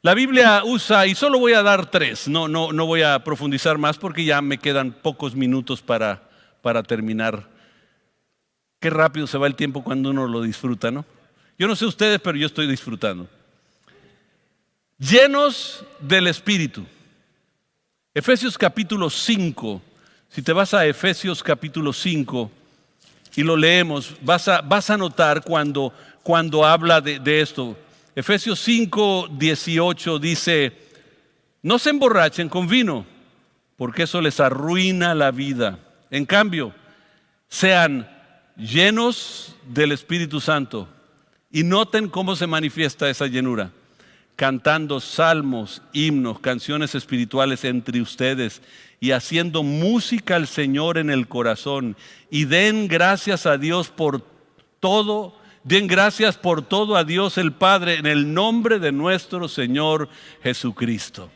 La 0.04 0.16
Biblia 0.16 0.64
usa, 0.66 1.06
y 1.06 1.14
solo 1.14 1.38
voy 1.38 1.54
a 1.54 1.62
dar 1.62 1.92
tres, 1.92 2.28
no, 2.28 2.48
no, 2.48 2.74
no 2.74 2.88
voy 2.88 3.04
a 3.04 3.24
profundizar 3.24 3.78
más 3.78 4.00
porque 4.00 4.26
ya 4.26 4.42
me 4.42 4.58
quedan 4.58 4.94
pocos 4.94 5.36
minutos 5.36 5.84
para, 5.84 6.28
para 6.64 6.82
terminar. 6.82 7.48
Qué 8.80 8.90
rápido 8.90 9.28
se 9.28 9.38
va 9.38 9.46
el 9.46 9.54
tiempo 9.54 9.84
cuando 9.84 10.10
uno 10.10 10.26
lo 10.28 10.42
disfruta, 10.42 10.90
¿no? 10.90 11.06
Yo 11.60 11.68
no 11.68 11.76
sé 11.76 11.86
ustedes, 11.86 12.20
pero 12.20 12.36
yo 12.36 12.48
estoy 12.48 12.66
disfrutando. 12.66 13.30
Llenos 14.98 15.86
del 16.00 16.26
Espíritu. 16.26 16.84
Efesios 18.12 18.58
capítulo 18.58 19.08
5. 19.08 19.80
Si 20.30 20.42
te 20.42 20.52
vas 20.52 20.74
a 20.74 20.88
Efesios 20.88 21.44
capítulo 21.44 21.94
5 21.94 22.50
y 23.36 23.44
lo 23.44 23.56
leemos, 23.56 24.16
vas 24.22 24.48
a, 24.48 24.62
vas 24.62 24.90
a 24.90 24.98
notar 24.98 25.44
cuando, 25.44 25.94
cuando 26.24 26.66
habla 26.66 27.02
de, 27.02 27.20
de 27.20 27.42
esto. 27.42 27.78
Efesios 28.14 28.60
5, 28.60 29.30
18 29.32 30.20
dice, 30.20 30.74
no 31.62 31.80
se 31.80 31.92
emborrachen 31.92 32.50
con 32.50 32.68
vino, 32.68 33.06
porque 33.78 34.04
eso 34.04 34.20
les 34.20 34.40
arruina 34.42 35.16
la 35.16 35.32
vida. 35.32 35.80
En 36.10 36.26
cambio, 36.26 36.74
sean 37.48 38.10
llenos 38.58 39.56
del 39.66 39.94
Espíritu 39.94 40.42
Santo 40.42 40.90
y 41.52 41.64
noten 41.64 42.10
cómo 42.10 42.36
se 42.36 42.48
manifiesta 42.48 43.10
esa 43.10 43.28
llenura, 43.28 43.72
cantando 44.36 45.00
salmos, 45.00 45.82
himnos, 45.94 46.40
canciones 46.40 46.96
espirituales 46.96 47.64
entre 47.64 48.02
ustedes 48.02 48.62
y 49.00 49.12
haciendo 49.12 49.64
música 49.64 50.36
al 50.36 50.48
Señor 50.48 50.98
en 50.98 51.10
el 51.10 51.30
corazón 51.30 51.96
y 52.30 52.44
den 52.44 52.90
gracias 52.90 53.46
a 53.46 53.58
Dios 53.58 53.88
por 53.90 54.26
todo 54.82 55.41
Den 55.64 55.88
gracias 55.88 56.38
por 56.38 56.64
todo 56.64 56.96
a 56.96 57.04
Dios 57.04 57.38
el 57.38 57.54
Padre 57.54 57.96
en 57.96 58.08
el 58.08 58.34
nombre 58.34 58.80
de 58.80 58.92
nuestro 58.92 59.48
Señor 59.48 60.10
Jesucristo. 60.42 61.30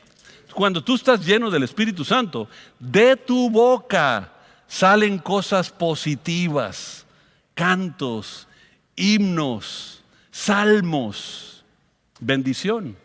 Cuando 0.53 0.83
tú 0.83 0.95
estás 0.95 1.25
lleno 1.25 1.51
del 1.51 1.63
Espíritu 1.63 2.05
Santo, 2.05 2.47
de 2.79 3.17
tu 3.17 3.49
boca 3.49 4.31
salen 4.67 5.19
cosas 5.19 5.69
positivas, 5.69 7.05
cantos, 7.53 8.47
himnos, 8.95 10.01
salmos, 10.31 11.63
bendición. 12.19 12.97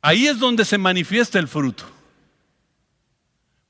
Ahí 0.00 0.26
es 0.26 0.38
donde 0.38 0.64
se 0.64 0.78
manifiesta 0.78 1.38
el 1.38 1.46
fruto. 1.46 1.91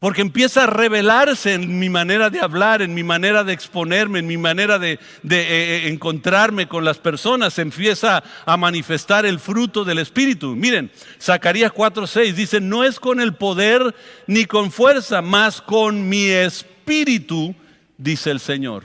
Porque 0.03 0.21
empieza 0.21 0.65
a 0.65 0.67
revelarse 0.67 1.55
en 1.55 1.79
mi 1.79 1.89
manera 1.89 2.29
de 2.29 2.41
hablar, 2.41 2.83
en 2.83 2.93
mi 2.93 3.05
manera 3.05 3.45
de 3.45 3.53
exponerme, 3.53 4.19
en 4.19 4.27
mi 4.27 4.37
manera 4.37 4.81
de, 4.81 4.95
eh, 4.95 4.99
eh, 5.23 5.83
encontrarme 5.87 6.67
con 6.67 6.85
las 6.85 6.99
personas. 6.99 7.57
Empieza 7.61 8.21
a 8.45 8.57
manifestar 8.57 9.25
el 9.27 9.39
fruto 9.39 9.85
del 9.85 10.01
Espíritu. 10.01 10.57
Miren, 10.57 10.91
Zacarías 11.21 11.71
4:6 11.71 12.35
dice, 12.35 12.61
no 12.61 12.83
es 12.83 12.99
con 12.99 13.21
el 13.21 13.35
poder 13.35 13.95
ni 14.27 14.45
con 14.45 14.73
fuerza, 14.73 15.23
más 15.23 15.63
con 15.63 16.09
mi 16.09 16.27
espíritu, 16.27 17.55
dice 17.97 18.33
el 18.33 18.41
Señor. 18.41 18.83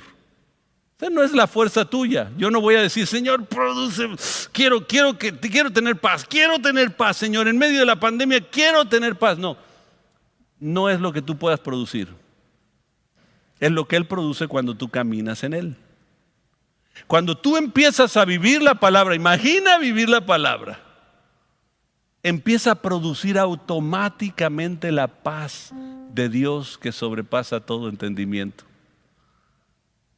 O 1.02 1.10
no 1.10 1.24
es 1.24 1.32
la 1.32 1.48
fuerza 1.48 1.86
tuya. 1.86 2.30
Yo 2.38 2.52
no 2.52 2.62
voy 2.62 2.76
a 2.76 2.84
decir, 2.84 3.08
Señor, 3.08 3.48
produce, 3.48 4.08
quiero, 4.52 4.86
quiero, 4.86 5.18
que, 5.18 5.36
quiero 5.36 5.72
tener 5.72 5.96
paz, 5.96 6.28
quiero 6.30 6.60
tener 6.60 6.96
paz, 6.96 7.18
Señor, 7.18 7.48
en 7.48 7.58
medio 7.58 7.80
de 7.80 7.88
la 7.88 8.00
pandemia 8.00 8.40
quiero 8.40 8.86
tener 8.86 9.16
paz. 9.16 9.40
No, 9.40 9.58
no 10.60 10.90
es 10.90 11.00
lo 11.00 11.14
que 11.14 11.22
tú 11.22 11.38
puedas 11.38 11.60
producir. 11.60 12.10
Es 13.60 13.72
lo 13.72 13.88
que 13.88 13.96
Él 13.96 14.06
produce 14.06 14.48
cuando 14.48 14.76
tú 14.76 14.90
caminas 14.90 15.44
en 15.44 15.54
Él. 15.54 15.76
Cuando 17.06 17.38
tú 17.38 17.58
empiezas 17.58 18.18
a 18.18 18.26
vivir 18.26 18.62
la 18.62 18.76
palabra, 18.76 19.16
imagina 19.16 19.78
vivir 19.78 20.10
la 20.10 20.26
palabra, 20.26 20.80
empieza 22.24 22.72
a 22.72 22.82
producir 22.82 23.38
automáticamente 23.38 24.92
la 24.92 25.08
paz 25.08 25.72
de 26.12 26.30
Dios 26.30 26.78
que 26.78 26.92
sobrepasa 26.92 27.60
todo 27.60 27.90
entendimiento. 27.90 28.67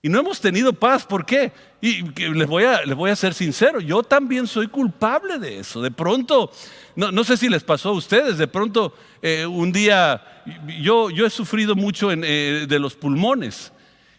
Y 0.02 0.08
no 0.08 0.20
hemos 0.20 0.40
tenido 0.40 0.72
paz, 0.72 1.06
¿por 1.06 1.26
qué? 1.26 1.52
Y 1.82 2.04
les 2.34 2.48
voy 2.48 2.64
a, 2.64 2.84
les 2.86 2.96
voy 2.96 3.12
a 3.12 3.16
ser 3.18 3.34
sincero, 3.34 3.82
yo 3.82 4.02
también 4.02 4.48
soy 4.48 4.68
culpable 4.68 5.40
de 5.40 5.60
eso. 5.60 5.82
De 5.82 5.92
pronto, 5.92 6.52
no, 6.96 7.24
sé 7.26 7.36
si 7.36 7.50
les 7.50 7.64
pasó 7.64 7.90
a 7.90 7.94
ustedes, 7.94 8.38
de 8.38 8.48
pronto 8.48 8.94
eh, 9.22 9.46
un 9.46 9.74
día, 9.74 10.44
yo, 10.82 11.10
yo 11.10 11.26
he 11.26 11.30
sufrido 11.30 11.76
mucho 11.76 12.12
eh, 12.14 12.66
de 12.66 12.80
los 12.80 12.96
pulmones 12.96 13.74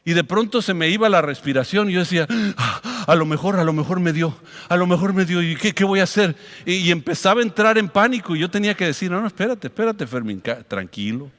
y 0.05 0.13
de 0.13 0.23
pronto 0.23 0.61
se 0.61 0.75
me 0.75 0.91
iba 0.91 1.09
la 1.09 1.23
respiración 1.23 1.89
y 1.89 1.95
yo 1.95 2.01
decía, 2.01 2.27
ah, 2.59 3.05
a 3.07 3.15
lo 3.15 3.25
mejor, 3.25 3.57
a 3.57 3.65
lo 3.65 3.73
mejor 3.73 4.01
me 4.01 4.13
dio, 4.13 4.37
a 4.69 4.77
lo 4.77 4.87
mejor 4.87 5.15
me 5.15 5.25
dio, 5.25 5.41
¿y 5.41 5.57
qué, 5.57 5.73
qué 5.73 5.85
voy 5.85 6.01
a 6.01 6.05
hacer? 6.05 6.37
Y, 6.67 6.91
empezaba 6.91 7.41
a 7.41 7.43
entrar 7.43 7.79
en 7.79 7.89
pánico 7.89 8.37
y 8.37 8.41
yo 8.41 8.51
tenía 8.51 8.75
que 8.75 8.85
decir, 8.85 9.11
no, 9.11 9.19
no, 9.23 9.27
espérate, 9.27 9.69
espérate, 9.69 10.07
Fermín, 10.07 10.43
tranquilo, 10.69 11.31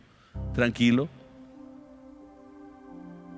tranquilo 0.56 1.10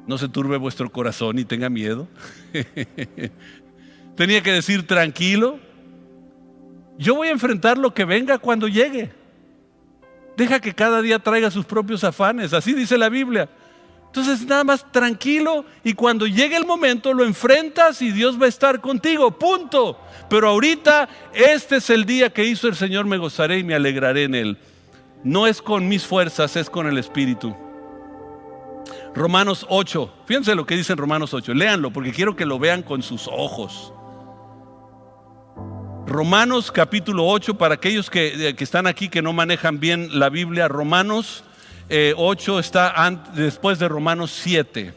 no 0.08 0.18
se 0.18 0.28
turbe 0.28 0.58
vuestro 0.58 0.92
corazón 0.92 1.40
y 1.40 1.46
tenga 1.46 1.70
miedo. 1.70 2.08
Tenía 4.16 4.42
que 4.42 4.52
decir 4.52 4.86
tranquilo. 4.86 5.60
Yo 6.98 7.16
voy 7.16 7.30
a 7.30 7.32
enfrentar 7.32 7.78
lo 7.78 7.94
que 7.94 8.06
venga 8.06 8.38
cuando 8.38 8.68
llegue. 8.68 9.12
Deja 10.36 10.60
que 10.60 10.74
cada 10.74 11.02
día 11.02 11.20
traiga 11.20 11.50
sus 11.50 11.66
propios 11.66 12.04
afanes. 12.04 12.54
Así 12.54 12.74
dice 12.74 12.98
la 12.98 13.10
Biblia. 13.10 13.50
Entonces 14.08 14.46
nada 14.46 14.64
más 14.64 14.92
tranquilo 14.92 15.66
y 15.84 15.94
cuando 15.94 16.28
llegue 16.28 16.56
el 16.56 16.68
momento 16.68 17.14
lo 17.14 17.26
enfrentas 17.26 18.00
y 18.04 18.12
Dios 18.12 18.40
va 18.40 18.46
a 18.46 18.50
estar 18.50 18.80
contigo. 18.80 19.32
Punto. 19.32 20.00
Pero 20.30 20.50
ahorita 20.50 21.10
este 21.34 21.78
es 21.78 21.90
el 21.90 22.06
día 22.06 22.32
que 22.32 22.46
hizo 22.46 22.68
el 22.68 22.76
Señor. 22.76 23.06
Me 23.06 23.18
gozaré 23.18 23.60
y 23.60 23.64
me 23.64 23.74
alegraré 23.74 24.26
en 24.26 24.36
él. 24.36 24.58
No 25.24 25.48
es 25.48 25.62
con 25.62 25.88
mis 25.88 26.06
fuerzas, 26.06 26.56
es 26.58 26.70
con 26.70 26.86
el 26.86 26.98
Espíritu. 26.98 27.56
Romanos 29.14 29.66
8. 29.70 30.14
Fíjense 30.26 30.56
lo 30.56 30.66
que 30.66 30.76
dice 30.76 30.94
en 30.94 30.98
Romanos 30.98 31.34
8. 31.34 31.54
Léanlo 31.54 31.92
porque 31.92 32.12
quiero 32.12 32.36
que 32.36 32.46
lo 32.46 32.60
vean 32.60 32.82
con 32.84 33.04
sus 33.04 33.28
ojos. 33.28 33.94
Romanos 36.06 36.72
capítulo 36.72 37.26
8, 37.28 37.56
para 37.58 37.76
aquellos 37.76 38.10
que, 38.10 38.56
están 38.60 38.88
aquí 38.88 39.10
que 39.10 39.22
no 39.22 39.34
manejan 39.34 39.80
bien 39.80 40.20
la 40.20 40.30
Biblia, 40.30 40.68
Romanos 40.68 41.44
8 41.90 41.90
eh, 41.90 42.60
está 42.60 42.94
después 43.34 43.80
de 43.80 43.88
Romanos 43.88 44.32
7. 44.32 44.94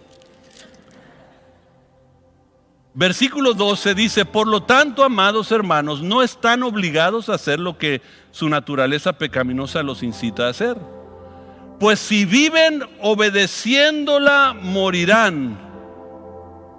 Versículo 2.95 3.53
12 3.53 3.95
dice, 3.95 4.25
por 4.25 4.49
lo 4.49 4.63
tanto, 4.63 5.05
amados 5.05 5.53
hermanos, 5.53 6.03
no 6.03 6.23
están 6.23 6.63
obligados 6.63 7.29
a 7.29 7.35
hacer 7.35 7.61
lo 7.61 7.77
que 7.77 8.01
su 8.31 8.49
naturaleza 8.49 9.13
pecaminosa 9.13 9.83
los 9.83 10.03
incita 10.03 10.47
a 10.47 10.51
hacer 10.51 10.77
pues 11.79 11.99
si 11.99 12.25
viven 12.25 12.83
obedeciéndola, 13.01 14.57
morirán. 14.61 15.67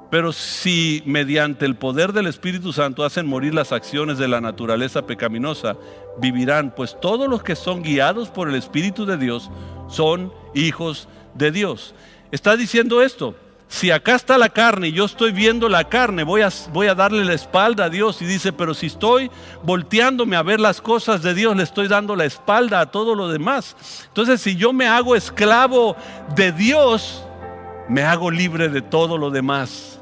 Pero 0.10 0.32
si 0.32 1.04
mediante 1.06 1.66
el 1.66 1.76
poder 1.76 2.14
del 2.14 2.28
Espíritu 2.28 2.72
Santo 2.72 3.04
hacen 3.04 3.28
morir 3.28 3.54
las 3.54 3.72
acciones 3.74 4.18
de 4.18 4.28
la 4.28 4.40
naturaleza 4.40 5.06
pecaminosa, 5.06 5.76
vivirán, 6.18 6.74
pues 6.74 6.98
todos 7.00 7.28
los 7.28 7.44
que 7.44 7.56
son 7.56 7.84
guiados 7.84 8.30
por 8.30 8.48
el 8.48 8.56
Espíritu 8.56 9.06
de 9.06 9.18
Dios 9.18 9.52
son 9.90 10.32
hijos 10.56 11.10
de 11.34 11.52
Dios. 11.52 11.94
Está 12.32 12.56
diciendo 12.56 13.02
esto, 13.02 13.36
si 13.68 13.92
acá 13.92 14.16
está 14.16 14.38
la 14.38 14.50
carne 14.50 14.88
y 14.88 14.92
yo 14.94 15.06
estoy 15.06 15.32
viendo 15.32 15.68
la 15.68 15.84
carne, 15.84 16.24
voy 16.24 16.42
a, 16.42 16.50
voy 16.72 16.88
a 16.88 16.96
darle 16.96 17.26
la 17.26 17.34
espalda 17.34 17.86
a 17.86 17.90
Dios. 17.90 18.22
Y 18.22 18.26
dice, 18.26 18.54
pero 18.54 18.74
si 18.74 18.88
estoy 18.88 19.30
volteándome 19.64 20.38
a 20.38 20.44
ver 20.44 20.60
las 20.60 20.82
cosas 20.82 21.22
de 21.22 21.34
Dios, 21.34 21.56
le 21.56 21.64
estoy 21.64 21.88
dando 21.88 22.16
la 22.16 22.26
espalda 22.26 22.80
a 22.80 22.92
todo 22.92 23.14
lo 23.14 23.28
demás. 23.28 23.76
Entonces, 24.08 24.42
si 24.42 24.56
yo 24.56 24.72
me 24.72 24.88
hago 24.88 25.16
esclavo 25.16 25.98
de 26.36 26.52
Dios, 26.54 27.26
me 27.90 28.04
hago 28.04 28.32
libre 28.32 28.70
de 28.70 28.82
todo 28.82 29.18
lo 29.18 29.32
demás. 29.32 30.00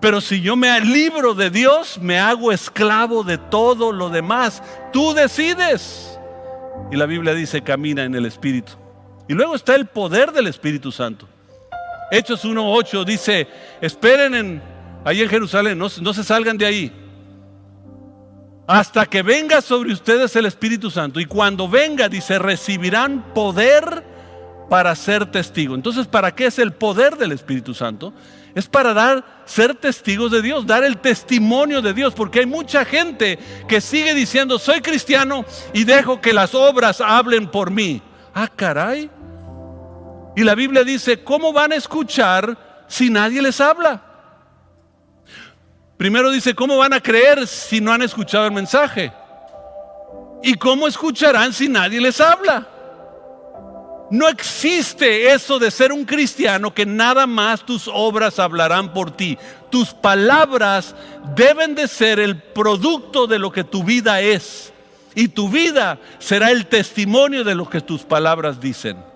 Pero 0.00 0.20
si 0.20 0.42
yo 0.42 0.54
me 0.56 0.78
libro 0.80 1.34
de 1.34 1.50
Dios, 1.50 1.98
me 2.00 2.18
hago 2.18 2.52
esclavo 2.52 3.24
de 3.24 3.38
todo 3.38 3.92
lo 3.92 4.10
demás. 4.10 4.62
Tú 4.92 5.14
decides. 5.14 6.18
Y 6.92 6.96
la 6.96 7.06
Biblia 7.06 7.32
dice, 7.32 7.62
camina 7.62 8.04
en 8.04 8.14
el 8.14 8.26
Espíritu. 8.26 8.72
Y 9.26 9.32
luego 9.32 9.54
está 9.54 9.74
el 9.74 9.86
poder 9.86 10.32
del 10.32 10.46
Espíritu 10.48 10.92
Santo. 10.92 11.26
Hechos 12.10 12.44
1.8 12.44 13.04
dice, 13.04 13.48
esperen 13.80 14.34
en, 14.34 14.62
ahí 15.04 15.22
en 15.22 15.28
Jerusalén, 15.28 15.78
no, 15.78 15.88
no 16.00 16.14
se 16.14 16.24
salgan 16.24 16.56
de 16.56 16.66
ahí. 16.66 16.92
Hasta 18.66 19.06
que 19.06 19.22
venga 19.22 19.60
sobre 19.60 19.92
ustedes 19.92 20.34
el 20.34 20.46
Espíritu 20.46 20.90
Santo. 20.90 21.20
Y 21.20 21.24
cuando 21.24 21.68
venga, 21.68 22.08
dice, 22.08 22.38
recibirán 22.38 23.32
poder 23.32 24.04
para 24.68 24.94
ser 24.94 25.26
testigos. 25.26 25.76
Entonces, 25.76 26.06
¿para 26.06 26.34
qué 26.34 26.46
es 26.46 26.58
el 26.58 26.72
poder 26.72 27.16
del 27.16 27.32
Espíritu 27.32 27.74
Santo? 27.74 28.12
Es 28.54 28.66
para 28.66 28.94
dar, 28.94 29.42
ser 29.44 29.74
testigos 29.74 30.30
de 30.30 30.42
Dios, 30.42 30.66
dar 30.66 30.82
el 30.82 30.98
testimonio 30.98 31.82
de 31.82 31.92
Dios, 31.92 32.14
porque 32.14 32.40
hay 32.40 32.46
mucha 32.46 32.84
gente 32.84 33.38
que 33.68 33.80
sigue 33.80 34.14
diciendo, 34.14 34.58
soy 34.58 34.80
cristiano 34.80 35.44
y 35.72 35.84
dejo 35.84 36.20
que 36.20 36.32
las 36.32 36.54
obras 36.54 37.00
hablen 37.00 37.48
por 37.48 37.70
mí. 37.70 38.02
Ah, 38.34 38.48
caray. 38.48 39.10
Y 40.36 40.44
la 40.44 40.54
Biblia 40.54 40.84
dice, 40.84 41.24
¿cómo 41.24 41.50
van 41.50 41.72
a 41.72 41.76
escuchar 41.76 42.84
si 42.86 43.08
nadie 43.08 43.40
les 43.40 43.58
habla? 43.58 44.02
Primero 45.96 46.30
dice, 46.30 46.54
¿cómo 46.54 46.76
van 46.76 46.92
a 46.92 47.00
creer 47.00 47.46
si 47.46 47.80
no 47.80 47.90
han 47.90 48.02
escuchado 48.02 48.44
el 48.44 48.52
mensaje? 48.52 49.10
¿Y 50.42 50.54
cómo 50.54 50.86
escucharán 50.86 51.54
si 51.54 51.70
nadie 51.70 52.02
les 52.02 52.20
habla? 52.20 52.68
No 54.10 54.28
existe 54.28 55.32
eso 55.32 55.58
de 55.58 55.70
ser 55.70 55.90
un 55.90 56.04
cristiano 56.04 56.72
que 56.72 56.84
nada 56.84 57.26
más 57.26 57.64
tus 57.64 57.88
obras 57.92 58.38
hablarán 58.38 58.92
por 58.92 59.10
ti. 59.10 59.38
Tus 59.70 59.94
palabras 59.94 60.94
deben 61.34 61.74
de 61.74 61.88
ser 61.88 62.20
el 62.20 62.40
producto 62.40 63.26
de 63.26 63.38
lo 63.38 63.50
que 63.50 63.64
tu 63.64 63.82
vida 63.82 64.20
es. 64.20 64.70
Y 65.14 65.28
tu 65.28 65.48
vida 65.48 65.98
será 66.18 66.50
el 66.50 66.66
testimonio 66.66 67.42
de 67.42 67.54
lo 67.54 67.68
que 67.70 67.80
tus 67.80 68.02
palabras 68.02 68.60
dicen. 68.60 69.15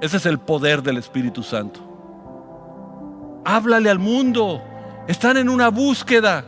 Ese 0.00 0.18
es 0.18 0.26
el 0.26 0.38
poder 0.38 0.82
del 0.82 0.98
Espíritu 0.98 1.42
Santo. 1.42 1.80
Háblale 3.44 3.88
al 3.88 3.98
mundo. 3.98 4.62
Están 5.08 5.36
en 5.36 5.48
una 5.48 5.68
búsqueda. 5.68 6.44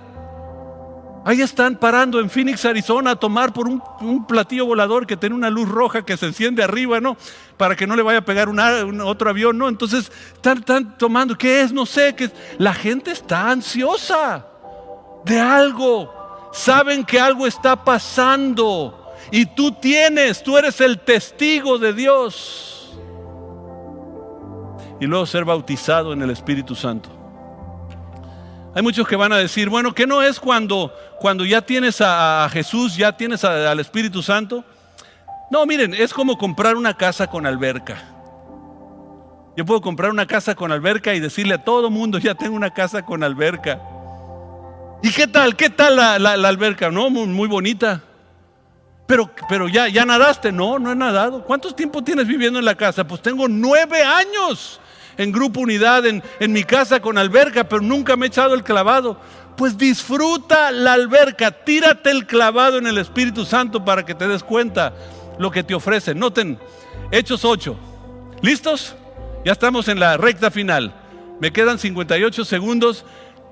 Ahí 1.24 1.40
están 1.42 1.76
parando 1.76 2.20
en 2.20 2.30
Phoenix, 2.30 2.64
Arizona, 2.64 3.12
a 3.12 3.16
tomar 3.16 3.52
por 3.52 3.68
un, 3.68 4.26
platillo 4.26 4.66
volador 4.66 5.06
que 5.06 5.16
tiene 5.16 5.34
una 5.34 5.50
luz 5.50 5.68
roja 5.68 6.04
que 6.04 6.16
se 6.16 6.26
enciende 6.26 6.62
arriba, 6.62 7.00
¿no? 7.00 7.16
Para 7.56 7.76
que 7.76 7.87
no 7.87 7.96
le 7.96 8.02
vaya 8.02 8.18
a 8.20 8.24
pegar 8.24 8.48
un 8.48 9.00
otro 9.00 9.30
avión, 9.30 9.58
¿no? 9.58 9.68
Entonces 9.68 10.11
están, 10.34 10.96
tomando, 10.96 11.37
¿qué 11.37 11.62
es? 11.62 11.72
No 11.72 11.87
sé, 11.87 12.14
¿qué? 12.14 12.30
La 12.58 12.72
gente 12.72 13.11
está 13.11 13.50
ansiosa 13.50 14.46
de 15.24 15.38
algo. 15.38 16.50
Saben 16.52 17.04
que 17.04 17.20
algo 17.20 17.46
está 17.46 17.84
pasando. 17.84 19.14
Y 19.30 19.44
tú 19.46 19.72
tienes, 19.72 20.42
tú 20.42 20.56
eres 20.56 20.80
el 20.80 20.98
testigo 21.00 21.78
de 21.78 21.92
Dios 21.92 22.78
y 25.00 25.06
luego 25.06 25.26
ser 25.26 25.44
bautizado 25.44 26.12
en 26.12 26.22
el 26.22 26.30
Espíritu 26.30 26.74
Santo. 26.74 27.11
Hay 28.74 28.82
muchos 28.82 29.08
que 29.08 29.16
van 29.16 29.32
a 29.32 29.38
decir, 29.38 29.68
bueno, 29.68 29.94
¿qué 29.94 30.06
no 30.06 30.22
es 30.22 30.38
cuando, 30.38 30.92
cuando 31.18 31.44
ya 31.44 31.62
tienes 31.62 32.00
a, 32.00 32.48
Jesús, 32.52 32.96
ya 32.96 33.16
tienes 33.16 33.44
al 33.44 33.80
Espíritu 33.80 34.22
Santo? 34.22 34.64
No, 35.50 35.64
miren, 35.66 35.94
es 35.94 36.12
como 36.12 36.37
comprar 36.37 36.76
una 36.76 36.96
casa 36.96 37.26
con 37.26 37.46
alberca. 37.46 38.02
Yo 39.56 39.64
puedo 39.64 39.80
comprar 39.80 40.11
una 40.11 40.26
casa 40.26 40.54
con 40.54 40.70
alberca 40.70 41.14
y 41.14 41.20
decirle 41.20 41.54
a 41.54 41.64
todo 41.64 41.90
mundo, 41.90 42.18
ya 42.18 42.34
tengo 42.34 42.54
una 42.54 42.70
casa 42.70 43.02
con 43.02 43.24
alberca. 43.24 43.80
¿Y 45.02 45.11
qué 45.11 45.26
tal? 45.26 45.56
¿Qué 45.56 45.70
tal 45.70 45.96
la, 45.96 46.32
alberca? 46.32 46.90
No, 46.90 47.08
muy, 47.11 47.26
muy 47.26 47.48
bonita. 47.48 48.02
Pero, 49.06 49.30
pero 49.48 49.68
ya, 49.68 49.88
ya 49.88 50.04
nadaste. 50.04 50.52
No, 50.52 50.78
no 50.78 50.92
he 50.92 50.96
nadado. 50.96 51.42
¿Cuántos 51.42 51.74
tiempo 51.74 52.04
tienes 52.04 52.26
viviendo 52.26 52.58
en 52.58 52.64
la 52.64 52.76
casa? 52.76 53.06
Pues 53.06 53.22
tengo 53.22 53.48
nueve 53.48 54.02
años 54.02 54.80
en 55.18 55.33
grupo 55.33 55.61
unidad, 55.61 56.07
en, 56.07 56.22
en 56.40 56.52
mi 56.52 56.64
casa 56.64 57.00
con 57.00 57.18
alberca, 57.18 57.68
pero 57.68 57.83
nunca 57.83 58.16
me 58.16 58.26
he 58.26 58.28
echado 58.28 58.54
el 58.54 58.62
clavado. 58.62 59.20
Pues 59.57 59.76
disfruta 59.76 60.70
la 60.70 60.94
alberca, 60.94 61.50
tírate 61.50 62.11
el 62.11 62.26
clavado 62.26 62.78
en 62.78 62.87
el 62.87 62.96
Espíritu 62.96 63.44
Santo 63.44 63.85
para 63.85 64.07
que 64.07 64.14
te 64.14 64.28
des 64.28 64.44
cuenta 64.44 64.94
lo 65.38 65.50
que 65.50 65.64
te 65.64 65.74
ofrece. 65.74 66.14
Noten, 66.14 66.59
Hechos 67.11 67.45
8. 67.45 67.76
¿Listos? 68.40 68.95
Ya 69.45 69.53
estamos 69.53 69.88
en 69.88 69.99
la 69.99 70.16
recta 70.16 70.51
final. 70.51 70.95
Me 71.40 71.53
quedan 71.53 71.78
58 71.78 72.45
segundos. 72.45 73.05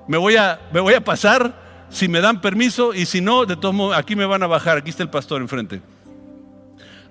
Me 0.07 0.17
voy 0.17 0.37
a, 0.37 0.59
me 0.71 0.79
voy 0.79 0.93
a 0.93 1.03
pasar 1.03 1.85
si 1.89 2.07
me 2.07 2.21
dan 2.21 2.41
permiso 2.41 2.93
y 2.93 3.05
si 3.05 3.21
no, 3.21 3.45
de 3.45 3.55
todos 3.55 3.73
modos, 3.73 3.97
aquí 3.97 4.15
me 4.15 4.25
van 4.25 4.43
a 4.43 4.47
bajar. 4.47 4.77
Aquí 4.77 4.89
está 4.89 5.03
el 5.03 5.09
pastor 5.09 5.41
enfrente. 5.41 5.81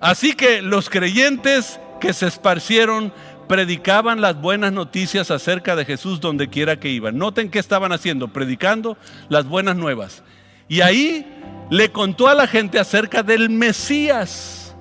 Así 0.01 0.35
que 0.35 0.63
los 0.63 0.91
creyentes 0.91 1.81
que 2.01 2.13
se 2.13 2.27
esparcieron 2.27 3.13
predicaban 3.49 4.21
las 4.21 4.41
buenas 4.41 4.73
noticias 4.73 5.31
acerca 5.31 5.77
de 5.77 5.85
Jesús 5.85 6.21
donde 6.21 6.49
quiera 6.49 6.79
que 6.79 6.89
iban. 6.89 7.19
Noten 7.19 7.51
qué 7.51 7.59
estaban 7.59 7.93
haciendo, 7.93 8.29
predicando 8.29 8.97
las 9.29 9.47
buenas 9.47 9.77
nuevas. 9.77 10.23
Y 10.69 10.81
ahí 10.81 11.27
le 11.71 11.91
contó 11.91 12.29
a 12.29 12.35
la 12.35 12.47
gente 12.47 12.79
acerca 12.79 13.23
del 13.23 13.51
Mesías. 13.51 14.75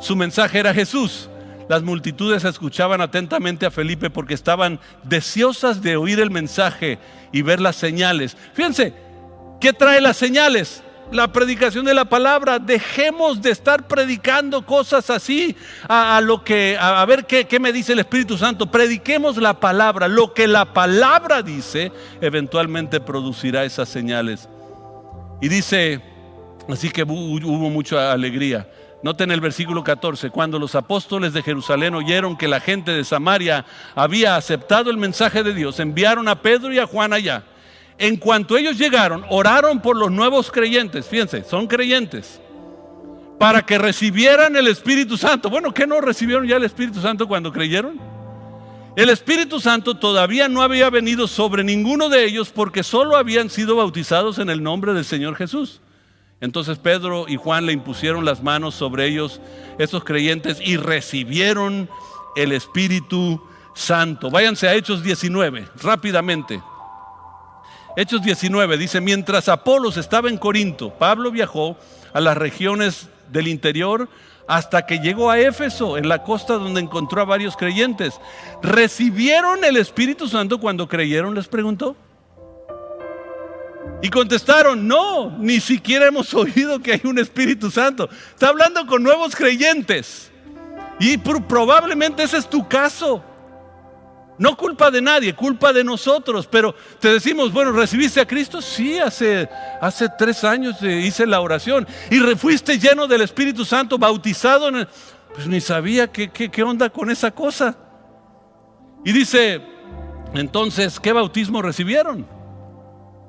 Su 0.00 0.16
mensaje 0.16 0.58
era 0.58 0.74
Jesús. 0.74 1.28
Las 1.68 1.82
multitudes 1.82 2.44
escuchaban 2.44 3.00
atentamente 3.00 3.64
a 3.64 3.70
Felipe 3.70 4.10
porque 4.10 4.34
estaban 4.34 4.78
deseosas 5.04 5.80
de 5.80 5.96
oír 5.96 6.20
el 6.20 6.30
mensaje 6.30 6.98
y 7.32 7.42
ver 7.42 7.60
las 7.60 7.76
señales. 7.76 8.36
Fíjense, 8.52 8.92
¿qué 9.60 9.72
trae 9.72 10.00
las 10.00 10.16
señales? 10.16 10.82
La 11.12 11.28
predicación 11.28 11.84
de 11.84 11.92
la 11.92 12.06
palabra. 12.06 12.58
Dejemos 12.58 13.42
de 13.42 13.50
estar 13.50 13.86
predicando 13.86 14.64
cosas 14.64 15.10
así 15.10 15.54
a, 15.86 16.20
lo 16.22 16.42
que, 16.42 16.76
a, 16.80 17.04
ver 17.04 17.26
qué, 17.26 17.46
qué 17.46 17.60
me 17.60 17.70
dice 17.70 17.92
el 17.92 17.98
Espíritu 17.98 18.38
Santo. 18.38 18.70
Prediquemos 18.70 19.36
la 19.36 19.60
palabra. 19.60 20.08
Lo 20.08 20.32
que 20.32 20.48
la 20.48 20.72
palabra 20.72 21.42
dice 21.42 21.92
eventualmente 22.22 22.98
producirá 22.98 23.64
esas 23.64 23.90
señales. 23.90 24.48
Y 25.42 25.48
dice, 25.48 26.00
así 26.68 26.88
que 26.88 27.02
hubo 27.02 27.68
mucha 27.68 28.10
alegría. 28.10 28.68
Noten 29.02 29.32
el 29.32 29.40
versículo 29.40 29.82
14, 29.82 30.30
cuando 30.30 30.58
los 30.58 30.74
apóstoles 30.76 31.32
de 31.32 31.42
Jerusalén 31.42 31.94
oyeron 31.94 32.36
que 32.36 32.46
la 32.46 32.60
gente 32.60 32.92
de 32.92 33.04
Samaria 33.04 33.66
había 33.96 34.36
aceptado 34.36 34.90
el 34.90 34.96
mensaje 34.96 35.42
de 35.42 35.52
Dios, 35.52 35.80
enviaron 35.80 36.28
a 36.28 36.40
Pedro 36.40 36.72
y 36.72 36.78
a 36.78 36.86
Juan 36.86 37.12
allá. 37.12 37.42
En 38.02 38.16
cuanto 38.16 38.56
ellos 38.56 38.78
llegaron, 38.78 39.24
oraron 39.28 39.80
por 39.80 39.96
los 39.96 40.10
nuevos 40.10 40.50
creyentes, 40.50 41.06
fíjense, 41.06 41.44
son 41.44 41.68
creyentes, 41.68 42.40
para 43.38 43.64
que 43.64 43.78
recibieran 43.78 44.56
el 44.56 44.66
Espíritu 44.66 45.16
Santo. 45.16 45.48
Bueno, 45.48 45.72
¿qué 45.72 45.86
no 45.86 46.00
recibieron 46.00 46.44
ya 46.44 46.56
el 46.56 46.64
Espíritu 46.64 47.00
Santo 47.00 47.28
cuando 47.28 47.52
creyeron? 47.52 48.00
El 48.96 49.08
Espíritu 49.08 49.60
Santo 49.60 49.94
todavía 49.94 50.48
no 50.48 50.62
había 50.62 50.90
venido 50.90 51.28
sobre 51.28 51.62
ninguno 51.62 52.08
de 52.08 52.24
ellos 52.24 52.50
porque 52.50 52.82
solo 52.82 53.16
habían 53.16 53.48
sido 53.48 53.76
bautizados 53.76 54.40
en 54.40 54.50
el 54.50 54.64
nombre 54.64 54.94
del 54.94 55.04
Señor 55.04 55.36
Jesús. 55.36 55.80
Entonces 56.40 56.78
Pedro 56.78 57.26
y 57.28 57.36
Juan 57.36 57.66
le 57.66 57.72
impusieron 57.72 58.24
las 58.24 58.42
manos 58.42 58.74
sobre 58.74 59.06
ellos, 59.06 59.40
esos 59.78 60.02
creyentes, 60.02 60.58
y 60.60 60.76
recibieron 60.76 61.88
el 62.34 62.50
Espíritu 62.50 63.40
Santo. 63.76 64.28
Váyanse 64.28 64.66
a 64.66 64.74
Hechos 64.74 65.04
19, 65.04 65.68
rápidamente. 65.80 66.60
Hechos 67.94 68.22
19 68.22 68.78
dice, 68.78 69.00
mientras 69.00 69.48
Apolos 69.48 69.98
estaba 69.98 70.30
en 70.30 70.38
Corinto, 70.38 70.90
Pablo 70.90 71.30
viajó 71.30 71.76
a 72.14 72.20
las 72.20 72.36
regiones 72.36 73.08
del 73.30 73.48
interior 73.48 74.08
hasta 74.48 74.86
que 74.86 74.98
llegó 74.98 75.30
a 75.30 75.38
Éfeso, 75.38 75.98
en 75.98 76.08
la 76.08 76.22
costa 76.22 76.54
donde 76.54 76.80
encontró 76.80 77.20
a 77.20 77.26
varios 77.26 77.56
creyentes. 77.56 78.14
¿Recibieron 78.62 79.62
el 79.64 79.76
Espíritu 79.76 80.26
Santo 80.26 80.58
cuando 80.58 80.88
creyeron? 80.88 81.34
Les 81.34 81.48
preguntó. 81.48 81.94
Y 84.00 84.08
contestaron, 84.08 84.88
no, 84.88 85.30
ni 85.38 85.60
siquiera 85.60 86.06
hemos 86.06 86.32
oído 86.34 86.80
que 86.80 86.94
hay 86.94 87.02
un 87.04 87.18
Espíritu 87.18 87.70
Santo. 87.70 88.08
Está 88.30 88.48
hablando 88.48 88.86
con 88.86 89.02
nuevos 89.02 89.36
creyentes. 89.36 90.30
Y 90.98 91.18
probablemente 91.18 92.22
ese 92.22 92.38
es 92.38 92.48
tu 92.48 92.66
caso. 92.68 93.22
No 94.38 94.56
culpa 94.56 94.90
de 94.90 95.02
nadie, 95.02 95.34
culpa 95.34 95.72
de 95.72 95.84
nosotros. 95.84 96.46
Pero 96.46 96.74
te 96.98 97.12
decimos, 97.12 97.52
bueno, 97.52 97.72
¿recibiste 97.72 98.20
a 98.20 98.26
Cristo? 98.26 98.60
Sí, 98.62 98.98
hace, 98.98 99.48
hace 99.80 100.08
tres 100.18 100.42
años 100.44 100.82
hice 100.82 101.26
la 101.26 101.40
oración. 101.40 101.86
Y 102.10 102.18
fuiste 102.36 102.78
lleno 102.78 103.06
del 103.06 103.22
Espíritu 103.22 103.64
Santo, 103.64 103.98
bautizado. 103.98 104.68
En 104.68 104.88
Pues 105.34 105.46
ni 105.46 105.60
sabía 105.60 106.10
qué, 106.10 106.30
qué 106.30 106.62
onda 106.62 106.90
con 106.90 107.10
esa 107.10 107.30
cosa. 107.30 107.76
Y 109.04 109.12
dice, 109.12 109.60
entonces, 110.34 110.98
¿qué 110.98 111.12
bautismo 111.12 111.60
recibieron? 111.60 112.26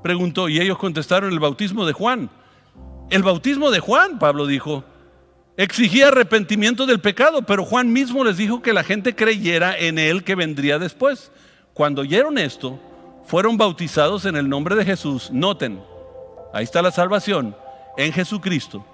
preguntó 0.03 0.49
y 0.49 0.59
ellos 0.59 0.77
contestaron 0.77 1.31
el 1.31 1.39
bautismo 1.39 1.87
de 1.87 1.93
Juan. 1.93 2.29
El 3.09 3.23
bautismo 3.23 3.71
de 3.71 3.79
Juan, 3.79 4.19
Pablo 4.19 4.45
dijo, 4.45 4.83
exigía 5.57 6.07
arrepentimiento 6.07 6.85
del 6.85 6.99
pecado, 6.99 7.43
pero 7.43 7.65
Juan 7.65 7.91
mismo 7.91 8.23
les 8.23 8.37
dijo 8.37 8.61
que 8.61 8.73
la 8.73 8.83
gente 8.83 9.15
creyera 9.15 9.77
en 9.77 9.99
él 9.99 10.23
que 10.23 10.35
vendría 10.35 10.79
después. 10.79 11.31
Cuando 11.73 12.01
oyeron 12.01 12.37
esto, 12.37 12.79
fueron 13.25 13.57
bautizados 13.57 14.25
en 14.25 14.35
el 14.35 14.49
nombre 14.49 14.75
de 14.75 14.85
Jesús. 14.85 15.29
Noten, 15.31 15.81
ahí 16.53 16.63
está 16.63 16.81
la 16.81 16.91
salvación, 16.91 17.55
en 17.97 18.11
Jesucristo. 18.11 18.85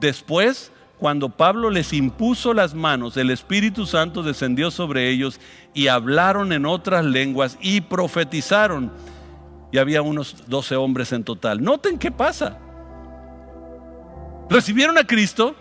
Después, 0.00 0.72
cuando 0.98 1.28
Pablo 1.28 1.70
les 1.70 1.92
impuso 1.92 2.54
las 2.54 2.74
manos, 2.74 3.16
el 3.16 3.30
Espíritu 3.30 3.86
Santo 3.86 4.22
descendió 4.22 4.70
sobre 4.70 5.10
ellos 5.10 5.40
y 5.74 5.88
hablaron 5.88 6.52
en 6.52 6.66
otras 6.66 7.04
lenguas 7.04 7.58
y 7.60 7.82
profetizaron 7.82 8.92
y 9.72 9.78
había 9.78 10.00
unos 10.00 10.44
12 10.46 10.76
hombres 10.76 11.12
en 11.12 11.24
total. 11.24 11.62
Noten 11.62 11.98
qué 11.98 12.10
pasa. 12.10 12.58
Recibieron 14.48 14.96
a 14.96 15.06
Cristo, 15.06 15.54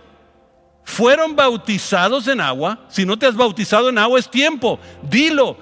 fueron 0.85 1.35
bautizados 1.35 2.27
en 2.27 2.39
agua. 2.39 2.79
Si 2.87 3.05
no 3.05 3.17
te 3.17 3.25
has 3.25 3.35
bautizado 3.35 3.89
en 3.89 3.97
agua 3.97 4.19
es 4.19 4.29
tiempo. 4.29 4.79
Dilo, 5.01 5.57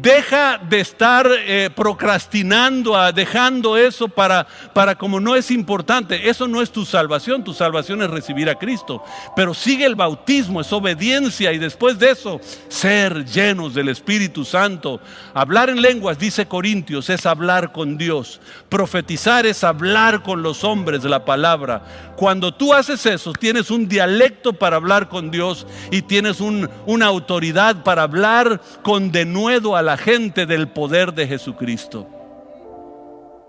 deja 0.00 0.58
de 0.58 0.80
estar 0.80 1.28
eh, 1.30 1.68
procrastinando, 1.74 2.96
dejando 3.12 3.76
eso 3.76 4.08
para, 4.08 4.46
para 4.72 4.94
como 4.94 5.20
no 5.20 5.36
es 5.36 5.50
importante. 5.50 6.30
Eso 6.30 6.48
no 6.48 6.62
es 6.62 6.70
tu 6.70 6.84
salvación, 6.84 7.44
tu 7.44 7.52
salvación 7.52 8.02
es 8.02 8.10
recibir 8.10 8.48
a 8.48 8.54
Cristo. 8.54 9.02
Pero 9.36 9.52
sigue 9.52 9.84
el 9.84 9.94
bautismo, 9.94 10.60
es 10.60 10.72
obediencia 10.72 11.52
y 11.52 11.58
después 11.58 11.98
de 11.98 12.10
eso 12.10 12.40
ser 12.68 13.24
llenos 13.24 13.74
del 13.74 13.88
Espíritu 13.88 14.44
Santo. 14.44 15.00
Hablar 15.34 15.68
en 15.68 15.82
lenguas, 15.82 16.18
dice 16.18 16.46
Corintios, 16.46 17.10
es 17.10 17.26
hablar 17.26 17.72
con 17.72 17.98
Dios. 17.98 18.40
Profetizar 18.68 19.44
es 19.44 19.62
hablar 19.62 20.22
con 20.22 20.42
los 20.42 20.64
hombres 20.64 21.02
de 21.02 21.10
la 21.10 21.24
palabra. 21.24 21.82
Cuando 22.16 22.54
tú 22.54 22.72
haces 22.72 23.04
eso, 23.04 23.32
tienes 23.32 23.70
un 23.70 23.88
dialecto 23.88 24.52
para 24.52 24.76
hablar 24.76 25.08
con 25.08 25.30
Dios 25.30 25.66
y 25.90 26.02
tienes 26.02 26.40
una 26.40 27.06
autoridad 27.06 27.82
para 27.82 28.04
hablar 28.04 28.60
con 28.82 29.10
denuedo 29.10 29.71
a 29.76 29.82
la 29.82 29.96
gente 29.96 30.46
del 30.46 30.68
poder 30.68 31.12
de 31.12 31.26
Jesucristo. 31.26 32.08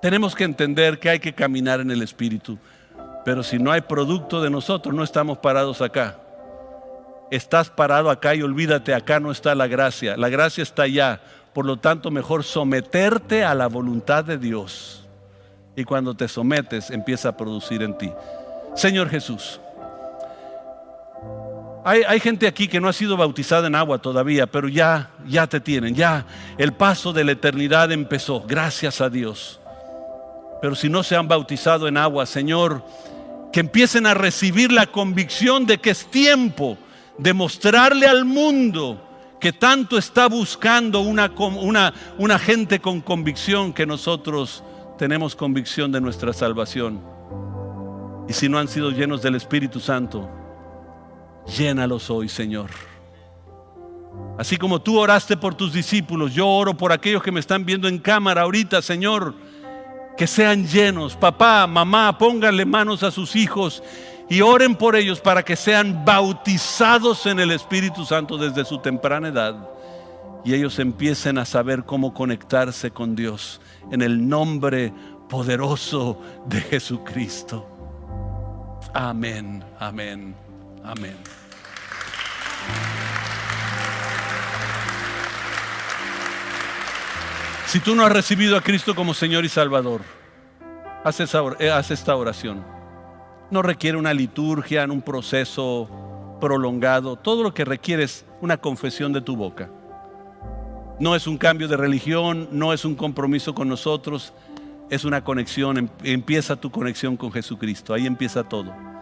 Tenemos 0.02 0.36
que 0.36 0.44
entender 0.44 1.00
que 1.00 1.10
hay 1.10 1.20
que 1.20 1.34
caminar 1.34 1.80
en 1.80 1.92
el 1.92 2.02
Espíritu, 2.02 2.58
pero 3.24 3.44
si 3.44 3.58
no 3.58 3.72
hay 3.72 3.82
producto 3.82 4.42
de 4.42 4.50
nosotros, 4.50 4.94
no 4.94 5.04
estamos 5.04 5.38
parados 5.38 5.82
acá. 5.82 6.18
Estás 7.32 7.70
parado 7.70 8.10
acá 8.10 8.36
y 8.36 8.42
olvídate, 8.42 8.94
acá 8.94 9.20
no 9.20 9.32
está 9.32 9.56
la 9.56 9.68
gracia, 9.68 10.18
la 10.18 10.30
gracia 10.30 10.62
está 10.62 10.84
allá. 10.84 11.22
Por 11.54 11.66
lo 11.66 11.78
tanto, 11.78 12.12
mejor 12.12 12.44
someterte 12.44 13.44
a 13.44 13.56
la 13.56 13.68
voluntad 13.68 14.26
de 14.26 14.38
Dios. 14.38 15.08
Y 15.76 15.84
cuando 15.84 16.16
te 16.16 16.28
sometes, 16.28 16.92
empieza 16.92 17.30
a 17.30 17.38
producir 17.38 17.82
en 17.82 17.98
ti. 17.98 18.12
Señor 18.76 19.10
Jesús, 19.10 19.60
hay, 21.86 22.20
gente 22.20 22.48
aquí 22.48 22.68
que 22.68 22.80
no 22.80 22.88
ha 22.88 22.94
sido 22.94 23.18
bautizada 23.18 23.68
en 23.68 23.76
agua 23.76 23.98
todavía, 23.98 24.48
pero 24.48 24.70
ya, 24.70 25.12
ya 25.28 25.48
te 25.48 25.60
tienen, 25.60 25.96
ya 25.96 26.26
el 26.58 26.74
paso 26.74 27.12
de 27.12 27.26
la 27.26 27.34
eternidad 27.34 27.92
empezó, 27.92 28.42
gracias 28.42 29.02
a 29.02 29.10
Dios. 29.10 29.60
Pero 30.62 30.76
si 30.76 30.88
no 30.88 31.04
se 31.04 31.18
han 31.18 31.28
bautizado 31.28 31.90
en 31.90 31.98
agua, 31.98 32.26
Señor, 32.26 32.86
que 33.52 33.60
empiecen 33.60 34.06
a 34.06 34.14
recibir 34.14 34.72
la 34.72 34.88
convicción 34.88 35.66
de 35.66 35.78
que 35.80 35.90
es 35.90 36.10
tiempo 36.10 36.78
de 37.18 37.34
mostrarle 37.34 38.08
al 38.08 38.24
mundo 38.24 39.10
que 39.42 39.52
tanto 39.52 39.98
está 39.98 40.30
buscando 40.30 41.02
una, 41.02 41.30
una, 41.38 41.94
una 42.18 42.40
gente 42.40 42.80
con 42.80 43.02
convicción 43.02 43.74
que 43.74 43.86
nosotros 43.86 44.64
tenemos 44.98 45.36
convicción 45.36 45.92
de 45.92 46.00
nuestra 46.00 46.32
salvación. 46.32 47.02
Y 48.30 48.32
si 48.32 48.48
no 48.48 48.58
han 48.58 48.70
sido 48.70 48.90
llenos 48.90 49.22
del 49.22 49.36
Espíritu 49.36 49.82
Santo, 49.82 50.30
llénalos 51.46 52.10
hoy, 52.10 52.30
Señor. 52.30 52.70
Así 54.38 54.58
como 54.58 54.82
tú 54.82 55.00
oraste 55.00 55.38
por 55.38 55.56
tus 55.56 55.74
discípulos, 55.74 56.34
yo 56.34 56.48
oro 56.48 56.76
por 56.76 56.92
aquellos 56.92 57.24
que 57.24 57.32
me 57.32 57.40
están 57.40 57.66
viendo 57.66 57.88
en 57.88 58.00
cámara 58.00 58.44
ahorita, 58.44 58.82
Señor, 58.82 59.36
que 60.18 60.28
sean 60.28 60.68
llenos. 60.68 61.16
Papá, 61.16 61.68
mamá, 61.68 62.18
pónganle 62.18 62.66
manos 62.66 63.04
a 63.04 63.12
sus 63.12 63.36
hijos 63.36 63.84
y 64.30 64.42
oren 64.42 64.76
por 64.76 64.96
ellos 64.96 65.20
para 65.20 65.44
que 65.44 65.56
sean 65.56 66.04
bautizados 66.06 67.26
en 67.26 67.40
el 67.40 67.52
Espíritu 67.52 68.06
Santo 68.06 68.38
desde 68.38 68.66
su 68.66 68.80
temprana 68.80 69.30
edad 69.30 69.74
y 70.44 70.54
ellos 70.54 70.80
empiecen 70.80 71.38
a 71.38 71.46
saber 71.46 71.84
cómo 71.86 72.14
conectarse 72.14 72.92
con 72.92 73.16
Dios 73.16 73.62
en 73.92 74.02
el 74.02 74.28
nombre 74.28 74.94
poderoso 75.30 76.20
de 76.46 76.60
Jesucristo. 76.62 77.68
Amén, 78.94 79.64
amén. 79.80 80.36
Amén. 80.84 81.16
Si 87.68 87.80
tú 87.80 87.96
no 87.96 88.06
has 88.06 88.12
recibido 88.12 88.56
a 88.56 88.62
Cristo 88.62 88.94
como 88.94 89.16
Señor 89.16 89.46
y 89.46 89.50
Salvador, 89.50 90.02
haz, 91.04 91.20
eh, 91.20 91.72
esta 91.90 92.16
oración. 92.16 92.64
No 93.50 93.62
requiere 93.64 93.98
una 93.98 94.14
liturgia, 94.14 94.86
un 94.86 95.02
proceso 95.02 96.38
prolongado. 96.40 97.16
Todo 97.16 97.42
lo 97.42 97.54
que 97.54 97.66
requiere 97.66 98.04
es 98.04 98.26
una 98.42 98.58
confesión 98.58 99.12
de 99.12 99.22
tu 99.22 99.36
boca. 99.36 99.72
No 101.00 101.16
es 101.16 101.26
un 101.26 101.38
cambio 101.38 101.68
de 101.68 101.78
religión, 101.78 102.48
no 102.52 102.74
es 102.74 102.86
un 102.86 102.94
compromiso 102.94 103.56
con 103.56 103.68
nosotros, 103.68 104.34
es 104.92 105.04
una 105.04 105.24
conexión. 105.24 105.78
Em, 105.78 105.90
empieza 106.04 106.56
tu 106.56 106.70
conexión 106.70 107.18
con 107.18 107.32
Jesucristo. 107.32 107.94
Ahí 107.94 108.06
empieza 108.06 108.44
todo. 108.44 108.93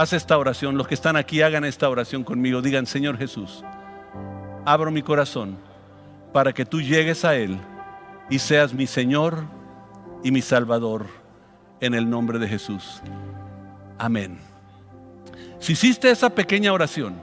Haz 0.00 0.14
esta 0.14 0.38
oración. 0.38 0.78
Los 0.78 0.88
que 0.88 0.94
están 0.94 1.16
aquí 1.16 1.42
hagan 1.42 1.62
esta 1.62 1.86
oración 1.86 2.24
conmigo. 2.24 2.62
Digan, 2.62 2.86
Señor 2.86 3.18
Jesús, 3.18 3.62
abro 4.64 4.90
mi 4.90 5.02
corazón 5.02 5.58
para 6.32 6.54
que 6.54 6.64
tú 6.64 6.80
llegues 6.80 7.22
a 7.26 7.36
Él 7.36 7.58
y 8.30 8.38
seas 8.38 8.72
mi 8.72 8.86
Señor 8.86 9.44
y 10.24 10.30
mi 10.30 10.40
Salvador 10.40 11.04
en 11.82 11.92
el 11.92 12.08
nombre 12.08 12.38
de 12.38 12.48
Jesús. 12.48 13.02
Amén. 13.98 14.38
Si 15.58 15.74
hiciste 15.74 16.10
esa 16.10 16.30
pequeña 16.30 16.72
oración, 16.72 17.20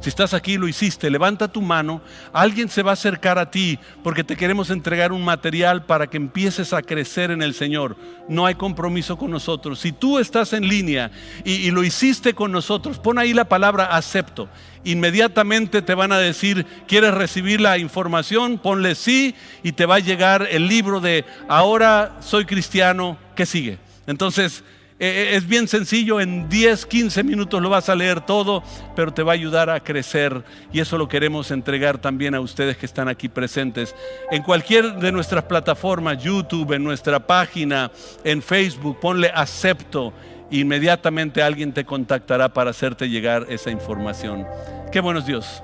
si 0.00 0.08
estás 0.08 0.32
aquí 0.32 0.56
lo 0.56 0.66
hiciste, 0.66 1.10
levanta 1.10 1.48
tu 1.48 1.60
mano. 1.60 2.00
Alguien 2.32 2.70
se 2.70 2.82
va 2.82 2.92
a 2.92 2.94
acercar 2.94 3.38
a 3.38 3.50
ti 3.50 3.78
porque 4.02 4.24
te 4.24 4.34
queremos 4.34 4.70
entregar 4.70 5.12
un 5.12 5.22
material 5.22 5.84
para 5.84 6.06
que 6.06 6.16
empieces 6.16 6.72
a 6.72 6.80
crecer 6.80 7.30
en 7.30 7.42
el 7.42 7.52
Señor. 7.52 7.96
No 8.26 8.46
hay 8.46 8.54
compromiso 8.54 9.18
con 9.18 9.30
nosotros. 9.30 9.78
Si 9.78 9.92
tú 9.92 10.18
estás 10.18 10.54
en 10.54 10.66
línea 10.66 11.10
y, 11.44 11.70
lo 11.70 11.84
hiciste 11.84 12.32
con 12.32 12.50
nosotros, 12.50 12.98
pon 12.98 13.18
ahí 13.18 13.34
la 13.34 13.44
palabra 13.44 13.94
acepto. 13.94 14.48
Inmediatamente 14.84 15.82
te 15.82 15.94
van 15.94 16.12
a 16.12 16.18
decir, 16.18 16.64
¿quieres 16.88 17.12
recibir 17.12 17.60
la 17.60 17.76
información? 17.76 18.56
Ponle 18.56 18.94
sí 18.94 19.34
y 19.62 19.72
te 19.72 19.84
va 19.84 19.96
a 19.96 20.00
llegar 20.00 20.48
el 20.50 20.66
libro 20.66 21.00
de 21.00 21.26
ahora 21.46 22.16
soy 22.20 22.46
cristiano. 22.46 23.18
¿Qué 23.34 23.44
sigue? 23.44 23.78
Entonces, 24.06 24.64
eh, 25.02 25.32
eh, 25.32 25.36
es 25.36 25.48
bien 25.48 25.66
sencillo, 25.66 26.20
en 26.20 26.50
10, 26.50 26.84
15 26.84 27.24
minutos 27.24 27.62
lo 27.62 27.70
vas 27.70 27.88
a 27.88 27.94
leer 27.94 28.20
todo, 28.20 28.62
pero 28.94 29.14
te 29.14 29.22
va 29.22 29.32
a 29.32 29.34
ayudar 29.34 29.70
a 29.70 29.80
crecer 29.80 30.44
y 30.74 30.80
eso 30.80 30.98
lo 30.98 31.08
queremos 31.08 31.50
entregar 31.50 31.96
también 31.96 32.34
a 32.34 32.40
ustedes 32.40 32.76
que 32.76 32.84
están 32.84 33.08
aquí 33.08 33.30
presentes. 33.30 33.96
En 34.30 34.42
cualquier 34.42 34.96
de 34.96 35.10
nuestras 35.10 35.44
plataformas, 35.44 36.22
YouTube, 36.22 36.74
en 36.74 36.84
nuestra 36.84 37.26
página, 37.26 37.90
en 38.24 38.42
Facebook, 38.42 39.00
ponle 39.00 39.32
acepto. 39.34 40.12
Inmediatamente 40.50 41.42
alguien 41.42 41.72
te 41.72 41.86
contactará 41.86 42.52
para 42.52 42.68
hacerte 42.68 43.08
llegar 43.08 43.46
esa 43.48 43.70
información. 43.70 44.46
Qué 44.92 45.00
bueno 45.00 45.20
es 45.20 45.26
Dios. 45.26 45.62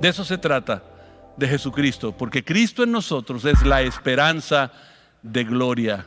De 0.00 0.08
eso 0.08 0.24
se 0.24 0.38
trata, 0.38 0.84
de 1.36 1.48
Jesucristo, 1.48 2.16
porque 2.16 2.44
Cristo 2.44 2.84
en 2.84 2.92
nosotros 2.92 3.44
es 3.44 3.60
la 3.66 3.82
esperanza 3.82 4.70
de 5.20 5.42
gloria. 5.42 6.06